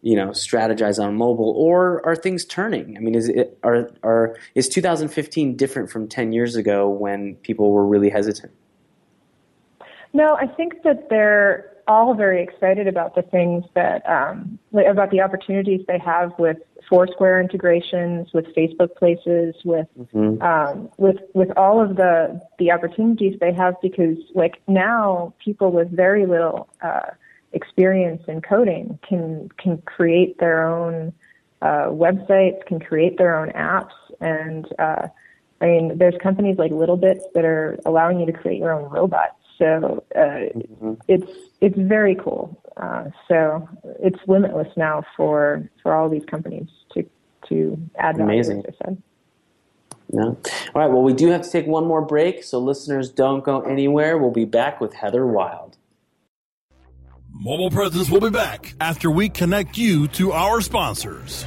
you 0.00 0.16
know 0.16 0.28
strategize 0.28 1.00
on 1.00 1.14
mobile 1.14 1.54
or 1.56 2.04
are 2.04 2.16
things 2.16 2.44
turning 2.44 2.96
i 2.96 3.00
mean 3.00 3.14
is 3.14 3.28
it 3.28 3.56
are 3.62 3.88
are 4.02 4.36
is 4.56 4.68
2015 4.68 5.56
different 5.56 5.88
from 5.92 6.08
10 6.08 6.32
years 6.32 6.56
ago 6.56 6.88
when 6.88 7.36
people 7.36 7.70
were 7.70 7.86
really 7.86 8.10
hesitant 8.10 8.50
no 10.12 10.34
i 10.40 10.46
think 10.48 10.82
that 10.82 11.08
they're 11.08 11.71
all 11.86 12.14
very 12.14 12.42
excited 12.42 12.86
about 12.86 13.14
the 13.14 13.22
things 13.22 13.64
that 13.74 14.08
um, 14.08 14.58
about 14.74 15.10
the 15.10 15.20
opportunities 15.20 15.84
they 15.86 15.98
have 15.98 16.32
with 16.38 16.58
Foursquare 16.88 17.40
integrations, 17.40 18.32
with 18.32 18.46
Facebook 18.54 18.94
Places, 18.96 19.54
with 19.64 19.86
mm-hmm. 19.98 20.42
um, 20.42 20.90
with 20.98 21.18
with 21.34 21.50
all 21.56 21.80
of 21.82 21.96
the 21.96 22.40
the 22.58 22.72
opportunities 22.72 23.38
they 23.40 23.52
have 23.52 23.74
because 23.80 24.18
like 24.34 24.60
now 24.66 25.32
people 25.38 25.72
with 25.72 25.90
very 25.90 26.26
little 26.26 26.68
uh, 26.82 27.10
experience 27.52 28.22
in 28.28 28.40
coding 28.40 28.98
can 29.06 29.48
can 29.58 29.78
create 29.82 30.38
their 30.38 30.66
own 30.66 31.12
uh, 31.62 31.86
websites, 31.86 32.64
can 32.66 32.80
create 32.80 33.18
their 33.18 33.36
own 33.36 33.50
apps, 33.50 33.94
and 34.20 34.66
uh, 34.78 35.06
I 35.62 35.66
mean, 35.66 35.96
there's 35.96 36.16
companies 36.20 36.58
like 36.58 36.72
Littlebits 36.72 37.22
that 37.34 37.44
are 37.44 37.78
allowing 37.86 38.18
you 38.18 38.26
to 38.26 38.32
create 38.32 38.58
your 38.58 38.72
own 38.72 38.90
robots. 38.90 39.36
So 39.62 40.04
uh, 40.16 40.18
mm-hmm. 40.18 40.94
it's 41.06 41.30
it's 41.60 41.78
very 41.78 42.16
cool. 42.16 42.60
Uh, 42.76 43.04
so 43.28 43.68
it's 44.00 44.18
limitless 44.26 44.66
now 44.76 45.04
for 45.16 45.70
for 45.84 45.94
all 45.94 46.08
these 46.08 46.24
companies 46.24 46.66
to 46.94 47.08
to 47.48 47.78
add 47.96 48.16
value. 48.16 48.32
Amazing. 48.32 48.64
As 48.66 48.74
I 48.80 48.84
said. 48.84 49.02
Yeah. 50.12 50.22
All 50.24 50.36
right. 50.74 50.90
Well, 50.90 51.02
we 51.02 51.12
do 51.12 51.28
have 51.28 51.42
to 51.42 51.50
take 51.50 51.68
one 51.68 51.86
more 51.86 52.02
break, 52.02 52.42
so 52.42 52.58
listeners 52.58 53.08
don't 53.08 53.44
go 53.44 53.60
anywhere. 53.60 54.18
We'll 54.18 54.32
be 54.32 54.44
back 54.44 54.80
with 54.80 54.94
Heather 54.94 55.24
Wilde. 55.24 55.76
Mobile 57.32 57.70
Presence 57.70 58.10
will 58.10 58.20
be 58.20 58.30
back 58.30 58.74
after 58.80 59.12
we 59.12 59.28
connect 59.28 59.78
you 59.78 60.08
to 60.08 60.32
our 60.32 60.60
sponsors. 60.60 61.46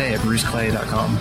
at 0.09 0.19
bruceclay.com. 0.19 1.19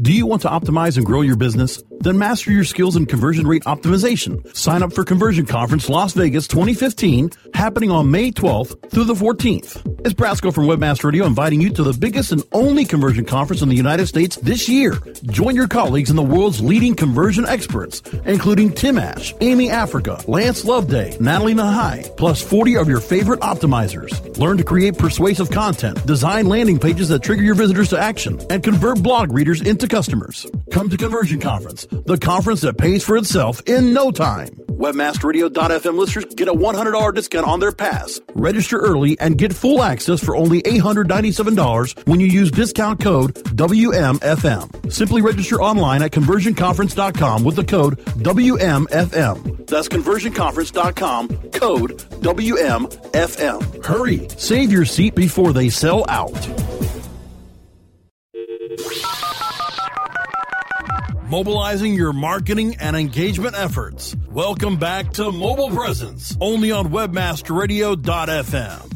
Do 0.00 0.12
you 0.12 0.26
want 0.26 0.42
to 0.42 0.48
optimize 0.48 0.96
and 0.96 1.06
grow 1.06 1.20
your 1.20 1.36
business? 1.36 1.82
Then 2.02 2.18
master 2.18 2.50
your 2.50 2.64
skills 2.64 2.96
in 2.96 3.06
conversion 3.06 3.46
rate 3.46 3.62
optimization. 3.62 4.54
Sign 4.56 4.82
up 4.82 4.92
for 4.92 5.04
Conversion 5.04 5.46
Conference 5.46 5.88
Las 5.88 6.14
Vegas 6.14 6.48
2015, 6.48 7.30
happening 7.54 7.92
on 7.92 8.10
May 8.10 8.32
12th 8.32 8.90
through 8.90 9.04
the 9.04 9.14
14th. 9.14 10.00
It's 10.04 10.12
Brasco 10.12 10.52
from 10.52 10.64
Webmaster 10.64 11.04
Radio 11.04 11.26
inviting 11.26 11.60
you 11.60 11.70
to 11.70 11.84
the 11.84 11.92
biggest 11.92 12.32
and 12.32 12.42
only 12.50 12.84
conversion 12.84 13.24
conference 13.24 13.62
in 13.62 13.68
the 13.68 13.76
United 13.76 14.08
States 14.08 14.34
this 14.34 14.68
year. 14.68 14.98
Join 15.26 15.54
your 15.54 15.68
colleagues 15.68 16.10
and 16.10 16.18
the 16.18 16.24
world's 16.24 16.60
leading 16.60 16.96
conversion 16.96 17.46
experts, 17.46 18.02
including 18.26 18.72
Tim 18.72 18.98
Ash, 18.98 19.32
Amy 19.40 19.70
Africa, 19.70 20.20
Lance 20.26 20.64
Loveday, 20.64 21.16
Natalie 21.20 21.54
Nahai, 21.54 22.16
plus 22.16 22.42
40 22.42 22.78
of 22.78 22.88
your 22.88 22.98
favorite 22.98 23.38
optimizers. 23.40 24.36
Learn 24.38 24.56
to 24.56 24.64
create 24.64 24.98
persuasive 24.98 25.52
content, 25.52 26.04
design 26.04 26.46
landing 26.46 26.80
pages 26.80 27.08
that 27.10 27.22
trigger 27.22 27.44
your 27.44 27.54
visitors 27.54 27.90
to 27.90 27.98
action, 27.98 28.40
and 28.50 28.64
convert 28.64 29.00
blog 29.00 29.32
readers 29.32 29.62
into 29.62 29.86
customers. 29.86 30.48
Come 30.72 30.90
to 30.90 30.96
Conversion 30.96 31.38
Conference, 31.38 31.86
the 32.06 32.18
conference 32.18 32.62
that 32.62 32.78
pays 32.78 33.04
for 33.04 33.16
itself 33.16 33.60
in 33.66 33.92
no 33.92 34.10
time. 34.10 34.48
Webmasterradio.fm 34.82 35.96
listeners 35.96 36.24
get 36.34 36.48
a 36.48 36.52
$100 36.52 37.14
discount 37.14 37.46
on 37.46 37.60
their 37.60 37.72
pass. 37.72 38.20
Register 38.34 38.78
early 38.78 39.18
and 39.20 39.38
get 39.38 39.54
full 39.54 39.82
access 39.82 40.24
for 40.24 40.34
only 40.34 40.62
$897 40.62 42.06
when 42.06 42.18
you 42.18 42.26
use 42.26 42.50
discount 42.50 43.00
code 43.00 43.34
WMFM. 43.34 44.92
Simply 44.92 45.22
register 45.22 45.62
online 45.62 46.02
at 46.02 46.10
conversionconference.com 46.10 47.44
with 47.44 47.56
the 47.56 47.64
code 47.64 47.98
WMFM. 47.98 49.66
That's 49.66 49.88
conversionconference.com, 49.88 51.28
code 51.52 51.90
WMFM. 52.20 53.84
Hurry, 53.84 54.28
save 54.36 54.72
your 54.72 54.84
seat 54.84 55.14
before 55.14 55.52
they 55.52 55.68
sell 55.68 56.04
out. 56.08 56.61
Mobilizing 61.32 61.94
your 61.94 62.12
marketing 62.12 62.76
and 62.78 62.94
engagement 62.94 63.54
efforts. 63.56 64.14
Welcome 64.28 64.76
back 64.76 65.14
to 65.14 65.32
Mobile 65.32 65.70
Presence, 65.70 66.36
only 66.42 66.72
on 66.72 66.88
webmasterradio.fm. 66.88 68.92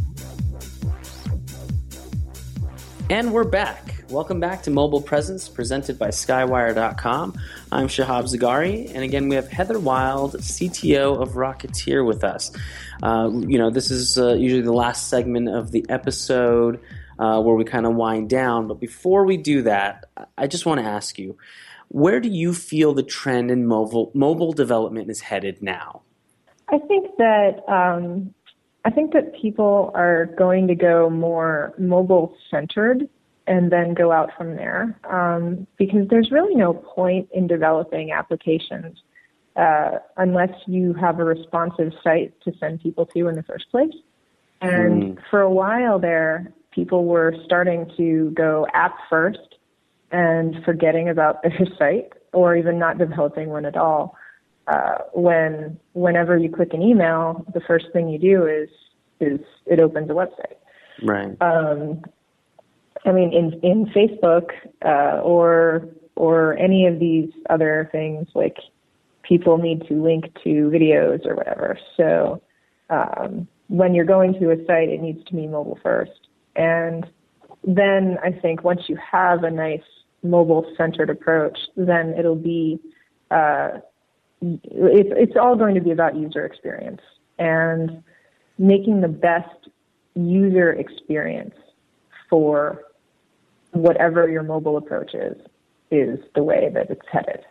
And 3.09 3.33
we're 3.33 3.45
back. 3.45 4.05
Welcome 4.11 4.39
back 4.39 4.65
to 4.65 4.71
Mobile 4.71 5.01
Presence, 5.01 5.49
presented 5.49 5.99
by 5.99 6.09
Skywire.com. 6.09 7.41
I'm 7.73 7.89
Shahab 7.89 8.25
Zargari, 8.25 8.95
and 8.95 9.03
again, 9.03 9.31
we 9.31 9.37
have 9.37 9.49
Heather 9.49 9.79
Wilde, 9.79 10.35
CTO 10.35 11.19
of 11.19 11.37
Rocketeer, 11.37 12.07
with 12.07 12.23
us. 12.23 12.55
Uh, 13.03 13.31
you 13.33 13.57
know, 13.57 13.71
this 13.71 13.91
is 13.91 14.19
uh, 14.19 14.35
usually 14.35 14.61
the 14.61 14.75
last 14.75 15.09
segment 15.09 15.49
of 15.49 15.73
the 15.73 15.87
episode 15.89 16.81
uh, 17.19 17.41
where 17.41 17.55
we 17.55 17.65
kind 17.65 17.87
of 17.87 17.95
wind 17.95 18.29
down. 18.29 18.69
But 18.69 18.79
before 18.79 19.25
we 19.25 19.39
do 19.39 19.63
that, 19.63 20.05
I 20.37 20.49
just 20.49 20.67
want 20.67 20.81
to 20.81 20.87
ask 20.87 21.19
you 21.19 21.39
where 21.89 22.21
do 22.21 22.29
you 22.29 22.53
feel 22.53 22.95
the 22.95 23.03
trend 23.03 23.51
in 23.51 23.67
mobile 23.67 24.11
mobile 24.15 24.53
development 24.53 25.11
is 25.11 25.21
headed 25.21 25.63
now? 25.63 26.03
I 26.69 26.79
think 26.79 27.17
that 27.19 27.63
um, 27.69 28.35
I 28.85 28.91
think 28.91 29.13
that 29.13 29.35
people 29.41 29.91
are 29.95 30.27
going 30.39 30.69
to 30.69 30.75
go 30.75 31.11
more 31.11 31.75
mobile 31.79 32.35
centered 32.51 33.09
and 33.47 33.71
then 33.71 33.95
go 33.95 34.13
out 34.13 34.31
from 34.37 34.57
there 34.57 34.99
um, 35.09 35.67
because 35.77 36.09
there's 36.09 36.31
really 36.31 36.55
no 36.55 36.75
point 36.75 37.29
in 37.33 37.47
developing 37.47 38.11
applications 38.11 38.99
uh, 39.57 39.99
unless 40.17 40.51
you 40.67 40.93
have 40.95 41.19
a 41.19 41.25
responsive 41.25 41.93
site 42.03 42.39
to 42.43 42.53
send 42.59 42.81
people 42.81 43.07
to 43.07 43.29
in 43.29 43.37
the 43.37 43.43
first 43.43 43.71
place. 43.71 43.95
And 44.61 45.17
mm. 45.17 45.23
for 45.31 45.41
a 45.41 45.51
while 45.51 45.99
there, 45.99 46.53
people 46.71 47.07
were 47.07 47.35
starting 47.45 47.91
to 47.97 48.31
go 48.37 48.67
app 48.75 48.97
first 49.09 49.56
and 50.11 50.57
forgetting 50.65 51.09
about 51.09 51.43
their 51.43 51.67
site 51.79 52.13
or 52.33 52.57
even 52.57 52.79
not 52.79 52.99
developing 52.99 53.49
one 53.49 53.65
at 53.65 53.77
all. 53.77 54.17
Uh, 54.67 54.99
when 55.13 55.79
whenever 55.93 56.37
you 56.37 56.51
click 56.51 56.75
an 56.75 56.83
email, 56.83 57.45
the 57.55 57.61
first 57.61 57.87
thing 57.93 58.09
you 58.09 58.19
do 58.19 58.47
is 58.47 58.69
is 59.21 59.41
it 59.65 59.79
opens 59.81 60.11
a 60.11 60.13
website. 60.13 60.57
Right. 61.03 61.37
Um, 61.41 62.03
I 63.05 63.13
mean, 63.13 63.33
in 63.33 63.61
in 63.63 63.87
Facebook 63.87 64.51
uh, 64.85 65.21
or 65.21 65.89
or 66.17 66.57
any 66.59 66.87
of 66.87 66.99
these 66.99 67.31
other 67.49 67.89
things, 67.93 68.27
like 68.35 68.57
people 69.23 69.59
need 69.59 69.87
to 69.89 70.03
link 70.03 70.25
to 70.43 70.71
videos 70.71 71.25
or 71.27 71.37
whatever. 71.37 71.79
So 71.97 72.43
um, 72.91 73.47
when 73.69 73.95
you're 73.95 74.05
going 74.05 74.35
to 74.41 74.51
a 74.51 74.57
site, 74.67 74.89
it 74.89 75.01
needs 75.01 75.25
to 75.27 75.35
be 75.35 75.47
mobile 75.47 75.79
first. 75.83 76.29
And 76.55 77.07
then 77.67 78.17
I 78.23 78.31
think 78.31 78.63
once 78.63 78.83
you 78.89 78.97
have 78.97 79.43
a 79.43 79.51
nice 79.51 79.83
mobile 80.23 80.73
centered 80.77 81.11
approach, 81.11 81.59
then 81.77 82.15
it'll 82.17 82.37
be 82.37 82.79
uh, 83.31 83.81
it's 84.41 85.11
it's 85.13 85.37
all 85.37 85.57
going 85.57 85.75
to 85.75 85.81
be 85.81 85.91
about 85.91 86.15
user 86.17 86.47
experience 86.47 87.01
and 87.39 88.03
making 88.59 89.01
the 89.01 89.09
best 89.09 89.69
user 90.15 90.73
experience 90.73 91.55
for 92.31 92.85
whatever 93.73 94.29
your 94.29 94.43
mobile 94.43 94.77
approach 94.77 95.13
is 95.15 95.37
is 95.91 96.21
the 96.35 96.43
way 96.43 96.71
that 96.73 96.91
it's 96.91 97.07
headed. 97.11 97.45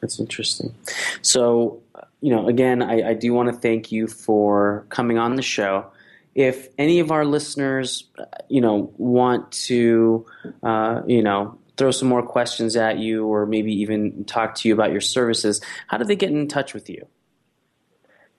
That's 0.00 0.18
interesting. 0.18 0.74
So, 1.22 1.80
you 2.20 2.34
know, 2.34 2.48
again, 2.48 2.82
I, 2.82 3.10
I 3.10 3.14
do 3.14 3.32
want 3.34 3.52
to 3.52 3.54
thank 3.58 3.92
you 3.92 4.06
for 4.06 4.86
coming 4.88 5.18
on 5.18 5.36
the 5.36 5.42
show 5.42 5.86
if 6.34 6.68
any 6.78 7.00
of 7.00 7.10
our 7.10 7.24
listeners, 7.24 8.08
you 8.48 8.60
know, 8.60 8.92
want 8.96 9.50
to, 9.52 10.26
uh, 10.62 11.02
you 11.06 11.22
know, 11.22 11.58
throw 11.76 11.90
some 11.90 12.08
more 12.08 12.22
questions 12.22 12.76
at 12.76 12.98
you 12.98 13.26
or 13.26 13.46
maybe 13.46 13.72
even 13.72 14.24
talk 14.24 14.54
to 14.54 14.68
you 14.68 14.74
about 14.74 14.92
your 14.92 15.00
services, 15.00 15.60
how 15.86 15.96
do 15.96 16.04
they 16.04 16.16
get 16.16 16.30
in 16.30 16.46
touch 16.46 16.74
with 16.74 16.90
you? 16.90 17.06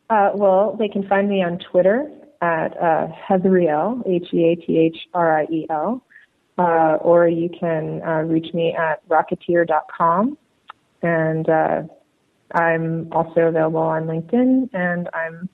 Uh, 0.10 0.32
well, 0.36 0.75
they 0.77 0.88
can 0.88 1.08
find 1.08 1.30
me 1.30 1.43
on 1.43 1.58
Twitter 1.58 2.12
at 2.41 2.75
uh, 2.77 3.08
Heathriel, 3.30 4.06
H-E-A-T-H-R-I-E-L, 4.06 6.04
uh, 6.58 6.97
or 7.01 7.27
you 7.27 7.49
can 7.49 8.01
uh, 8.04 8.21
reach 8.21 8.54
me 8.54 8.75
at 8.75 9.08
rocketeer.com. 9.08 10.38
And 11.01 11.49
uh, 11.49 11.84
I'm 12.54 13.12
also 13.12 13.41
available 13.41 13.80
on 13.80 14.04
LinkedIn, 14.04 14.69
and 14.73 15.10
I'm 15.13 15.49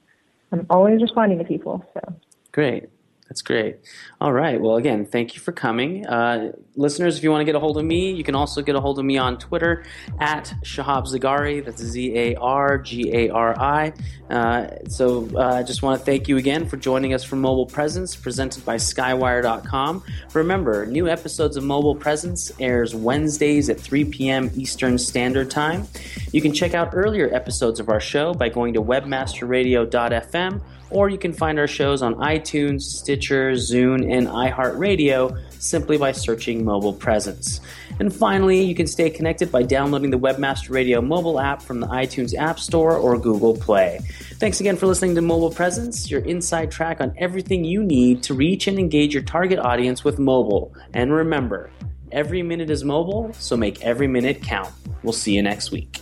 I'm 0.52 0.66
always 0.70 1.02
responding 1.02 1.38
to 1.40 1.44
people. 1.44 1.86
So 1.94 2.16
Great. 2.58 2.97
That's 3.30 3.42
great. 3.42 3.80
All 4.22 4.32
right. 4.32 4.60
Well, 4.60 4.78
again, 4.78 5.06
thank 5.06 5.36
you 5.36 5.42
for 5.42 5.52
coming. 5.52 6.08
Uh, 6.08 6.54
listeners, 6.78 7.18
if 7.18 7.24
you 7.24 7.32
want 7.32 7.42
to 7.42 7.46
get 7.46 7.56
a 7.56 7.60
hold 7.60 7.78
of 7.78 7.84
me, 7.84 8.12
you 8.12 8.24
can 8.24 8.36
also 8.36 8.62
get 8.62 8.76
a 8.76 8.80
hold 8.80 9.00
of 9.00 9.06
me 9.06 9.18
on 9.18 9.38
Twitter 9.38 9.84
at 10.20 10.54
Shahab 10.64 11.08
Zargari. 11.08 11.64
That's 11.64 11.82
Z 11.82 12.18
A 12.18 12.36
R 12.36 12.78
G 12.78 13.12
A 13.14 13.30
R 13.30 13.60
I. 13.60 13.94
Uh, 14.30 14.68
so 14.88 15.30
uh, 15.36 15.56
I 15.56 15.64
just 15.64 15.84
want 15.84 16.00
to 16.00 16.06
thank 16.06 16.30
you 16.30 16.38
again 16.38 16.70
for 16.70 16.78
joining 16.78 17.14
us 17.14 17.26
for 17.26 17.36
Mobile 17.36 17.66
Presence, 17.66 18.16
presented 18.16 18.64
by 18.64 18.78
Skywire.com. 18.78 20.04
Remember, 20.34 20.86
new 20.86 21.10
episodes 21.10 21.58
of 21.58 21.66
Mobile 21.66 21.96
Presence 21.96 22.52
airs 22.62 22.96
Wednesdays 22.96 23.70
at 23.70 23.78
3 23.78 24.06
p.m. 24.06 24.52
Eastern 24.56 24.98
Standard 24.98 25.52
Time. 25.52 25.86
You 26.32 26.42
can 26.42 26.54
check 26.54 26.74
out 26.74 26.92
earlier 26.94 27.30
episodes 27.36 27.82
of 27.82 27.90
our 27.90 28.00
show 28.00 28.34
by 28.34 28.48
going 28.48 28.74
to 28.76 28.82
webmasterradio.fm 28.82 30.62
or 30.90 31.10
you 31.10 31.18
can 31.18 31.34
find 31.34 31.60
our 31.60 31.68
shows 31.68 32.02
on 32.02 32.16
iTunes, 32.16 32.82
Stitcher, 33.18 33.54
Zune, 33.54 34.16
and 34.16 34.28
iHeartRadio 34.28 35.42
simply 35.60 35.98
by 35.98 36.12
searching 36.12 36.64
Mobile 36.64 36.94
Presence. 36.94 37.60
And 38.00 38.14
finally, 38.14 38.62
you 38.62 38.76
can 38.76 38.86
stay 38.86 39.10
connected 39.10 39.52
by 39.52 39.64
downloading 39.64 40.12
the 40.12 40.20
Webmaster 40.20 40.70
Radio 40.70 41.02
mobile 41.02 41.40
app 41.40 41.64
from 41.64 41.80
the 41.80 41.88
iTunes 41.88 42.36
App 42.36 42.60
Store 42.60 42.96
or 42.96 43.18
Google 43.18 43.58
Play. 43.58 44.00
Thanks 44.36 44.60
again 44.60 44.78
for 44.78 44.86
listening 44.86 45.16
to 45.16 45.22
Mobile 45.22 45.50
Presence, 45.50 46.12
your 46.12 46.22
inside 46.22 46.70
track 46.70 47.02
on 47.02 47.12
everything 47.18 47.64
you 47.66 47.84
need 47.84 48.22
to 48.24 48.36
reach 48.36 48.68
and 48.68 48.78
engage 48.78 49.16
your 49.16 49.24
target 49.24 49.58
audience 49.58 50.04
with 50.04 50.20
mobile. 50.20 50.76
And 50.94 51.12
remember, 51.12 51.72
Every 52.12 52.42
minute 52.42 52.70
is 52.70 52.86
mobile, 52.86 53.34
so 53.34 53.58
make 53.58 53.84
every 53.84 54.08
minute 54.08 54.42
count. 54.42 54.72
We'll 55.04 55.12
see 55.12 55.34
you 55.34 55.42
next 55.42 55.72
week. 55.72 56.02